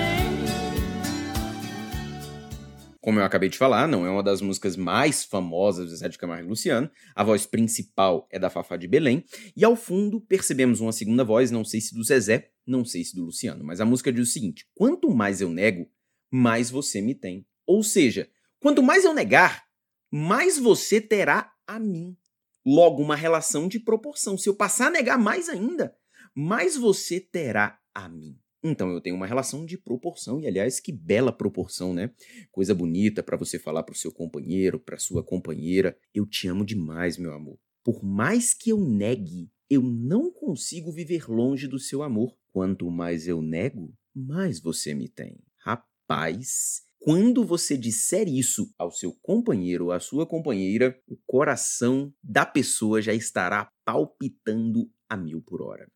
Como 3.04 3.20
eu 3.20 3.24
acabei 3.26 3.50
de 3.50 3.58
falar, 3.58 3.86
não 3.86 4.06
é 4.06 4.08
uma 4.08 4.22
das 4.22 4.40
músicas 4.40 4.78
mais 4.78 5.24
famosas 5.24 5.84
do 5.84 5.90
Zezé 5.90 6.08
de 6.08 6.16
Camargo 6.16 6.46
e 6.46 6.48
Luciano. 6.48 6.90
A 7.14 7.22
voz 7.22 7.44
principal 7.44 8.26
é 8.32 8.38
da 8.38 8.48
Fafá 8.48 8.78
de 8.78 8.88
Belém. 8.88 9.22
E 9.54 9.62
ao 9.62 9.76
fundo 9.76 10.22
percebemos 10.22 10.80
uma 10.80 10.90
segunda 10.90 11.22
voz, 11.22 11.50
não 11.50 11.66
sei 11.66 11.82
se 11.82 11.94
do 11.94 12.02
Zezé, 12.02 12.50
não 12.66 12.82
sei 12.82 13.04
se 13.04 13.14
do 13.14 13.22
Luciano. 13.22 13.62
Mas 13.62 13.78
a 13.78 13.84
música 13.84 14.10
diz 14.10 14.26
o 14.26 14.32
seguinte: 14.32 14.66
Quanto 14.74 15.10
mais 15.10 15.42
eu 15.42 15.50
nego, 15.50 15.86
mais 16.32 16.70
você 16.70 17.02
me 17.02 17.14
tem. 17.14 17.46
Ou 17.66 17.82
seja, 17.82 18.26
quanto 18.58 18.82
mais 18.82 19.04
eu 19.04 19.12
negar, 19.12 19.64
mais 20.10 20.58
você 20.58 20.98
terá 20.98 21.52
a 21.66 21.78
mim. 21.78 22.16
Logo, 22.64 23.02
uma 23.02 23.16
relação 23.16 23.68
de 23.68 23.78
proporção. 23.78 24.38
Se 24.38 24.48
eu 24.48 24.56
passar 24.56 24.86
a 24.86 24.90
negar 24.90 25.18
mais 25.18 25.50
ainda, 25.50 25.94
mais 26.34 26.74
você 26.74 27.20
terá 27.20 27.78
a 27.94 28.08
mim. 28.08 28.38
Então 28.66 28.90
eu 28.90 29.00
tenho 29.00 29.14
uma 29.14 29.26
relação 29.26 29.66
de 29.66 29.76
proporção 29.76 30.40
e 30.40 30.46
aliás 30.46 30.80
que 30.80 30.90
bela 30.90 31.30
proporção, 31.30 31.92
né? 31.92 32.10
Coisa 32.50 32.74
bonita 32.74 33.22
para 33.22 33.36
você 33.36 33.58
falar 33.58 33.82
pro 33.82 33.94
seu 33.94 34.10
companheiro, 34.10 34.80
para 34.80 34.98
sua 34.98 35.22
companheira, 35.22 35.94
eu 36.14 36.24
te 36.24 36.48
amo 36.48 36.64
demais, 36.64 37.18
meu 37.18 37.34
amor. 37.34 37.58
Por 37.84 38.02
mais 38.02 38.54
que 38.54 38.70
eu 38.70 38.80
negue, 38.80 39.50
eu 39.68 39.82
não 39.82 40.30
consigo 40.30 40.90
viver 40.90 41.28
longe 41.28 41.68
do 41.68 41.78
seu 41.78 42.02
amor. 42.02 42.34
Quanto 42.50 42.90
mais 42.90 43.28
eu 43.28 43.42
nego, 43.42 43.92
mais 44.14 44.58
você 44.60 44.94
me 44.94 45.10
tem. 45.10 45.38
Rapaz, 45.58 46.84
quando 46.98 47.44
você 47.44 47.76
disser 47.76 48.28
isso 48.28 48.72
ao 48.78 48.90
seu 48.90 49.12
companheiro 49.12 49.86
ou 49.86 49.92
à 49.92 50.00
sua 50.00 50.26
companheira, 50.26 50.98
o 51.06 51.18
coração 51.26 52.10
da 52.22 52.46
pessoa 52.46 53.02
já 53.02 53.12
estará 53.12 53.70
palpitando 53.84 54.90
a 55.06 55.18
mil 55.18 55.42
por 55.42 55.60
hora. 55.60 55.86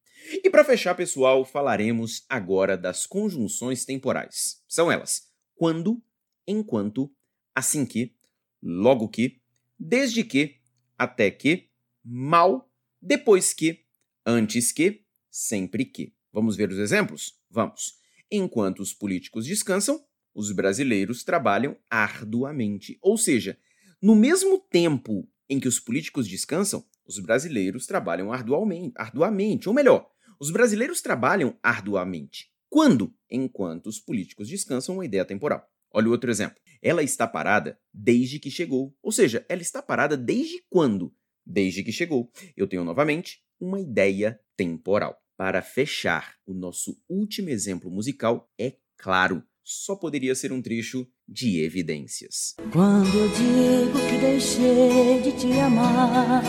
E 0.45 0.51
para 0.51 0.65
fechar, 0.65 0.95
pessoal, 0.95 1.45
falaremos 1.45 2.25
agora 2.29 2.77
das 2.77 3.07
conjunções 3.07 3.85
temporais. 3.85 4.63
São 4.69 4.91
elas: 4.91 5.31
quando, 5.55 6.03
enquanto, 6.47 7.11
assim 7.55 7.87
que, 7.87 8.15
logo 8.63 9.09
que, 9.09 9.41
desde 9.79 10.25
que, 10.25 10.57
até 10.97 11.31
que, 11.31 11.69
mal, 12.05 12.71
depois 13.01 13.53
que, 13.55 13.85
antes 14.27 14.73
que, 14.73 15.05
sempre 15.31 15.85
que. 15.85 16.15
Vamos 16.33 16.57
ver 16.57 16.71
os 16.71 16.79
exemplos? 16.79 17.39
Vamos. 17.51 17.99
Enquanto 18.31 18.81
os 18.81 18.93
políticos 18.93 19.47
descansam, 19.47 20.05
os 20.35 20.53
brasileiros 20.53 21.25
trabalham 21.25 21.77
arduamente. 21.89 22.99
Ou 23.01 23.17
seja, 23.17 23.59
no 24.01 24.15
mesmo 24.15 24.59
tempo 24.59 25.29
em 25.49 25.59
que 25.59 25.69
os 25.69 25.81
políticos 25.81 26.29
descansam, 26.29 26.85
os 27.09 27.19
brasileiros 27.19 27.87
trabalham 27.87 28.33
arduamente, 28.33 28.93
arduamente. 28.97 29.69
Ou 29.69 29.75
melhor, 29.75 30.09
os 30.39 30.51
brasileiros 30.51 31.01
trabalham 31.01 31.59
arduamente. 31.63 32.51
Quando? 32.69 33.15
Enquanto 33.31 33.87
os 33.87 33.99
políticos 33.99 34.49
descansam 34.49 34.97
uma 34.97 35.05
ideia 35.05 35.25
temporal. 35.25 35.67
Olha 35.91 36.09
o 36.09 36.11
outro 36.11 36.31
exemplo. 36.31 36.59
Ela 36.83 37.03
está 37.03 37.27
parada 37.27 37.79
desde 37.93 38.39
que 38.39 38.51
chegou. 38.51 38.95
Ou 39.03 39.11
seja, 39.11 39.45
ela 39.49 39.63
está 39.63 39.83
parada 39.83 40.17
desde 40.17 40.63
quando? 40.69 41.13
Desde 41.45 41.83
que 41.83 41.91
chegou. 41.91 42.31
Eu 42.57 42.69
tenho 42.69 42.85
novamente 42.85 43.43
uma 43.59 43.81
ideia 43.81 44.39
temporal. 44.57 45.17
Para 45.37 45.63
fechar 45.63 46.35
o 46.45 46.53
nosso 46.53 47.01
último 47.09 47.49
exemplo 47.49 47.91
musical, 47.91 48.51
é 48.59 48.77
claro, 48.97 49.43
só 49.65 49.95
poderia 49.95 50.35
ser 50.35 50.53
um 50.53 50.61
trecho 50.61 51.07
de 51.29 51.61
evidências. 51.61 52.55
Quando 52.73 53.17
eu 53.17 53.29
digo 53.29 53.99
que 54.09 54.19
deixei 54.19 55.21
de 55.23 55.39
te 55.39 55.53
amar, 55.61 56.43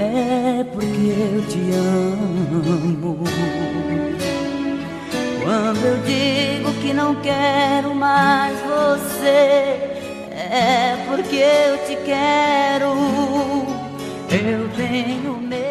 é 0.00 0.64
porque 0.64 0.86
eu 0.86 1.46
te 1.48 1.72
amo. 1.72 3.24
Quando 5.42 5.84
eu 5.84 6.02
digo 6.02 6.80
que 6.82 6.92
não 6.92 7.20
quero 7.20 7.94
mais 7.94 8.58
você, 8.60 9.26
é 10.30 11.06
porque 11.08 11.36
eu 11.36 11.86
te 11.86 11.96
quero. 12.04 12.94
Eu 14.30 14.68
tenho 14.76 15.40
medo. 15.40 15.68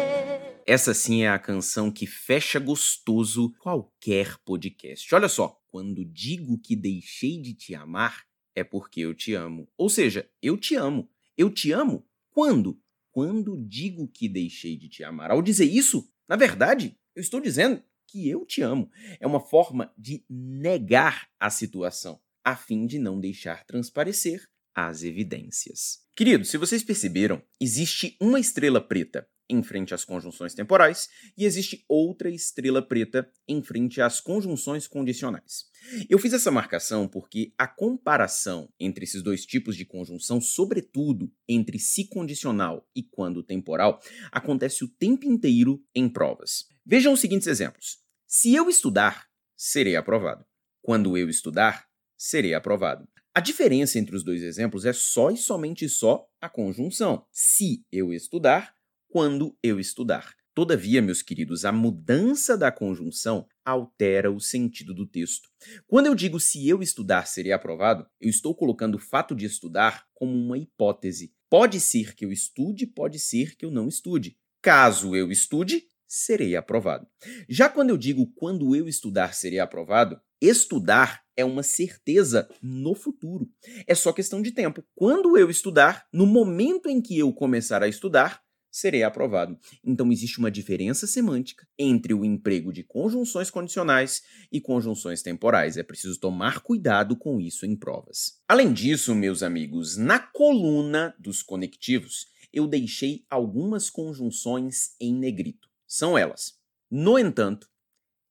Essa 0.66 0.92
sim 0.92 1.22
é 1.22 1.30
a 1.30 1.38
canção 1.38 1.90
que 1.90 2.06
fecha 2.06 2.58
gostoso 2.58 3.54
qualquer 3.60 4.36
podcast. 4.44 5.14
Olha 5.14 5.28
só, 5.28 5.58
quando 5.70 6.04
digo 6.04 6.58
que 6.58 6.76
deixei 6.76 7.40
de 7.40 7.54
te 7.54 7.74
amar, 7.74 8.24
é 8.54 8.62
porque 8.62 9.00
eu 9.00 9.14
te 9.14 9.32
amo. 9.34 9.68
Ou 9.78 9.88
seja, 9.88 10.28
eu 10.42 10.56
te 10.58 10.74
amo. 10.74 11.08
Eu 11.36 11.50
te 11.50 11.72
amo 11.72 12.04
quando? 12.30 12.78
Quando 13.18 13.56
digo 13.66 14.06
que 14.06 14.28
deixei 14.28 14.76
de 14.76 14.88
te 14.88 15.02
amar. 15.02 15.32
Ao 15.32 15.42
dizer 15.42 15.64
isso, 15.64 16.08
na 16.28 16.36
verdade, 16.36 16.96
eu 17.16 17.20
estou 17.20 17.40
dizendo 17.40 17.82
que 18.06 18.28
eu 18.28 18.46
te 18.46 18.62
amo. 18.62 18.88
É 19.18 19.26
uma 19.26 19.40
forma 19.40 19.92
de 19.98 20.24
negar 20.30 21.28
a 21.36 21.50
situação, 21.50 22.20
a 22.44 22.54
fim 22.54 22.86
de 22.86 22.96
não 22.96 23.18
deixar 23.18 23.66
transparecer 23.66 24.48
as 24.72 25.02
evidências. 25.02 25.98
Queridos, 26.14 26.48
se 26.48 26.56
vocês 26.56 26.84
perceberam, 26.84 27.42
existe 27.60 28.16
uma 28.20 28.38
estrela 28.38 28.80
preta 28.80 29.28
em 29.48 29.62
frente 29.62 29.94
às 29.94 30.04
conjunções 30.04 30.54
temporais 30.54 31.08
e 31.36 31.44
existe 31.44 31.84
outra 31.88 32.30
estrela 32.30 32.82
preta 32.82 33.30
em 33.46 33.62
frente 33.62 34.00
às 34.00 34.20
conjunções 34.20 34.86
condicionais. 34.86 35.66
Eu 36.08 36.18
fiz 36.18 36.32
essa 36.32 36.50
marcação 36.50 37.08
porque 37.08 37.52
a 37.56 37.66
comparação 37.66 38.68
entre 38.78 39.04
esses 39.04 39.22
dois 39.22 39.46
tipos 39.46 39.76
de 39.76 39.84
conjunção, 39.84 40.40
sobretudo 40.40 41.32
entre 41.48 41.78
se 41.78 42.08
condicional 42.08 42.86
e 42.94 43.02
quando 43.02 43.42
temporal, 43.42 44.00
acontece 44.30 44.84
o 44.84 44.88
tempo 44.88 45.26
inteiro 45.26 45.82
em 45.94 46.08
provas. 46.08 46.66
Vejam 46.84 47.12
os 47.12 47.20
seguintes 47.20 47.46
exemplos. 47.46 47.98
Se 48.26 48.54
eu 48.54 48.68
estudar, 48.68 49.26
serei 49.56 49.96
aprovado. 49.96 50.44
Quando 50.82 51.16
eu 51.16 51.28
estudar, 51.28 51.86
serei 52.16 52.54
aprovado. 52.54 53.08
A 53.34 53.40
diferença 53.40 53.98
entre 53.98 54.16
os 54.16 54.24
dois 54.24 54.42
exemplos 54.42 54.84
é 54.84 54.92
só 54.92 55.30
e 55.30 55.36
somente 55.36 55.88
só 55.88 56.26
a 56.40 56.48
conjunção. 56.48 57.24
Se 57.30 57.84
eu 57.92 58.12
estudar, 58.12 58.74
quando 59.08 59.56
eu 59.62 59.80
estudar. 59.80 60.34
Todavia, 60.54 61.00
meus 61.00 61.22
queridos, 61.22 61.64
a 61.64 61.70
mudança 61.70 62.58
da 62.58 62.72
conjunção 62.72 63.46
altera 63.64 64.28
o 64.28 64.40
sentido 64.40 64.92
do 64.92 65.06
texto. 65.06 65.48
Quando 65.86 66.06
eu 66.06 66.16
digo 66.16 66.40
se 66.40 66.68
eu 66.68 66.82
estudar 66.82 67.26
serei 67.26 67.52
aprovado, 67.52 68.04
eu 68.20 68.28
estou 68.28 68.54
colocando 68.54 68.96
o 68.96 69.00
fato 69.00 69.36
de 69.36 69.46
estudar 69.46 70.04
como 70.12 70.32
uma 70.32 70.58
hipótese. 70.58 71.32
Pode 71.48 71.78
ser 71.78 72.14
que 72.16 72.24
eu 72.24 72.32
estude, 72.32 72.88
pode 72.88 73.20
ser 73.20 73.56
que 73.56 73.64
eu 73.64 73.70
não 73.70 73.86
estude. 73.86 74.36
Caso 74.60 75.14
eu 75.14 75.30
estude, 75.30 75.84
serei 76.08 76.56
aprovado. 76.56 77.06
Já 77.48 77.68
quando 77.68 77.90
eu 77.90 77.96
digo 77.96 78.26
quando 78.34 78.74
eu 78.74 78.88
estudar 78.88 79.34
serei 79.34 79.60
aprovado, 79.60 80.20
estudar 80.40 81.22
é 81.36 81.44
uma 81.44 81.62
certeza 81.62 82.48
no 82.60 82.96
futuro. 82.96 83.48
É 83.86 83.94
só 83.94 84.12
questão 84.12 84.42
de 84.42 84.50
tempo. 84.50 84.82
Quando 84.96 85.38
eu 85.38 85.48
estudar, 85.48 86.04
no 86.12 86.26
momento 86.26 86.88
em 86.88 87.00
que 87.00 87.16
eu 87.16 87.32
começar 87.32 87.80
a 87.80 87.86
estudar, 87.86 88.42
serei 88.78 89.02
aprovado. 89.02 89.58
Então 89.84 90.10
existe 90.12 90.38
uma 90.38 90.50
diferença 90.50 91.06
semântica 91.06 91.66
entre 91.78 92.14
o 92.14 92.24
emprego 92.24 92.72
de 92.72 92.82
conjunções 92.82 93.50
condicionais 93.50 94.22
e 94.50 94.60
conjunções 94.60 95.22
temporais. 95.22 95.76
É 95.76 95.82
preciso 95.82 96.18
tomar 96.18 96.60
cuidado 96.60 97.16
com 97.16 97.40
isso 97.40 97.66
em 97.66 97.76
provas. 97.76 98.40
Além 98.48 98.72
disso, 98.72 99.14
meus 99.14 99.42
amigos, 99.42 99.96
na 99.96 100.18
coluna 100.18 101.14
dos 101.18 101.42
conectivos, 101.42 102.26
eu 102.52 102.66
deixei 102.66 103.24
algumas 103.28 103.90
conjunções 103.90 104.94
em 105.00 105.14
negrito. 105.14 105.68
São 105.86 106.16
elas: 106.16 106.58
no 106.90 107.18
entanto, 107.18 107.68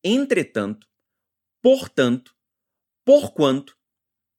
entretanto, 0.04 0.88
portanto, 1.62 2.34
porquanto, 3.04 3.76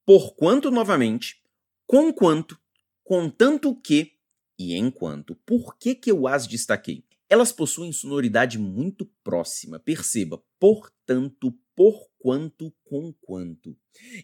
porquanto 0.05 0.71
novamente, 0.71 1.43
conquanto, 1.87 2.59
contanto 3.05 3.75
que 3.81 4.18
e 4.59 4.75
enquanto. 4.75 5.35
Por 5.47 5.77
que, 5.79 5.95
que 5.95 6.11
eu 6.11 6.27
as 6.27 6.47
destaquei? 6.47 7.05
Elas 7.31 7.53
possuem 7.53 7.93
sonoridade 7.93 8.59
muito 8.59 9.05
próxima, 9.23 9.79
perceba, 9.79 10.43
portanto, 10.59 11.55
por 11.77 12.09
quanto, 12.19 12.75
com 12.85 13.13
quanto. 13.21 13.77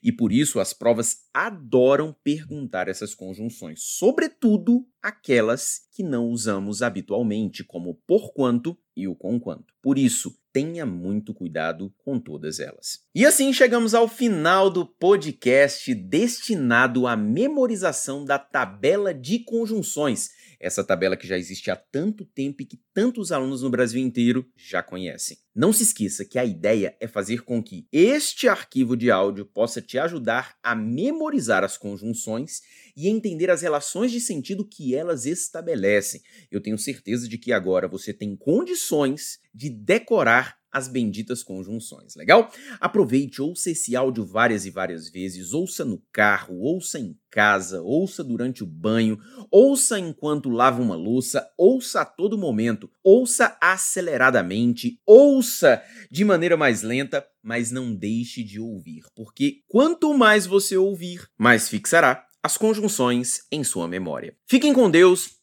E 0.02 0.10
por 0.10 0.32
isso 0.32 0.58
as 0.58 0.72
provas 0.72 1.18
adoram 1.32 2.16
perguntar 2.24 2.88
essas 2.88 3.14
conjunções, 3.14 3.82
sobretudo 3.82 4.86
aquelas 5.02 5.82
que 5.92 6.02
não 6.02 6.28
usamos 6.30 6.82
habitualmente, 6.82 7.62
como 7.62 7.94
por 8.06 8.32
quanto 8.32 8.76
e 8.96 9.06
o 9.06 9.14
com 9.14 9.38
quanto. 9.38 9.74
Por 9.82 9.98
isso, 9.98 10.34
tenha 10.54 10.86
muito 10.86 11.34
cuidado 11.34 11.92
com 12.04 12.16
todas 12.20 12.60
elas. 12.60 13.00
E 13.12 13.26
assim 13.26 13.52
chegamos 13.52 13.92
ao 13.92 14.06
final 14.06 14.70
do 14.70 14.86
podcast 14.86 15.92
destinado 15.92 17.08
à 17.08 17.16
memorização 17.16 18.24
da 18.24 18.38
tabela 18.38 19.12
de 19.12 19.40
conjunções 19.40 20.30
essa 20.64 20.82
tabela 20.82 21.14
que 21.14 21.26
já 21.26 21.36
existe 21.36 21.70
há 21.70 21.76
tanto 21.76 22.24
tempo 22.24 22.62
e 22.62 22.64
que 22.64 22.80
tantos 22.94 23.30
alunos 23.30 23.60
no 23.60 23.68
Brasil 23.68 24.00
inteiro 24.00 24.50
já 24.56 24.82
conhecem. 24.82 25.36
Não 25.54 25.74
se 25.74 25.82
esqueça 25.82 26.24
que 26.24 26.38
a 26.38 26.44
ideia 26.44 26.96
é 26.98 27.06
fazer 27.06 27.42
com 27.42 27.62
que 27.62 27.86
este 27.92 28.48
arquivo 28.48 28.96
de 28.96 29.10
áudio 29.10 29.44
possa 29.44 29.82
te 29.82 29.98
ajudar 29.98 30.56
a 30.62 30.74
memorizar 30.74 31.62
as 31.62 31.76
conjunções 31.76 32.62
e 32.96 33.08
entender 33.08 33.50
as 33.50 33.60
relações 33.60 34.10
de 34.10 34.20
sentido 34.20 34.66
que 34.66 34.94
elas 34.94 35.26
estabelecem. 35.26 36.22
Eu 36.50 36.62
tenho 36.62 36.78
certeza 36.78 37.28
de 37.28 37.36
que 37.36 37.52
agora 37.52 37.86
você 37.86 38.14
tem 38.14 38.34
condições 38.34 39.40
de 39.52 39.68
decorar 39.68 40.56
as 40.74 40.88
benditas 40.88 41.44
conjunções, 41.44 42.16
legal? 42.16 42.50
Aproveite, 42.80 43.40
ouça 43.40 43.70
esse 43.70 43.94
áudio 43.94 44.26
várias 44.26 44.66
e 44.66 44.70
várias 44.70 45.08
vezes, 45.08 45.52
ouça 45.52 45.84
no 45.84 46.02
carro, 46.12 46.58
ouça 46.58 46.98
em 46.98 47.16
casa, 47.30 47.80
ouça 47.80 48.24
durante 48.24 48.64
o 48.64 48.66
banho, 48.66 49.16
ouça 49.52 50.00
enquanto 50.00 50.50
lava 50.50 50.82
uma 50.82 50.96
louça, 50.96 51.48
ouça 51.56 52.00
a 52.00 52.04
todo 52.04 52.36
momento, 52.36 52.90
ouça 53.04 53.56
aceleradamente, 53.60 55.00
ouça 55.06 55.80
de 56.10 56.24
maneira 56.24 56.56
mais 56.56 56.82
lenta, 56.82 57.24
mas 57.40 57.70
não 57.70 57.94
deixe 57.94 58.42
de 58.42 58.58
ouvir, 58.58 59.04
porque 59.14 59.60
quanto 59.68 60.12
mais 60.12 60.44
você 60.44 60.76
ouvir, 60.76 61.28
mais 61.38 61.68
fixará 61.68 62.26
as 62.42 62.56
conjunções 62.56 63.42
em 63.50 63.62
sua 63.62 63.86
memória. 63.86 64.36
Fiquem 64.44 64.72
com 64.72 64.90
Deus, 64.90 65.36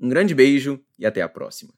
um 0.00 0.08
grande 0.08 0.34
beijo 0.34 0.80
e 0.98 1.06
até 1.06 1.22
a 1.22 1.28
próxima. 1.28 1.70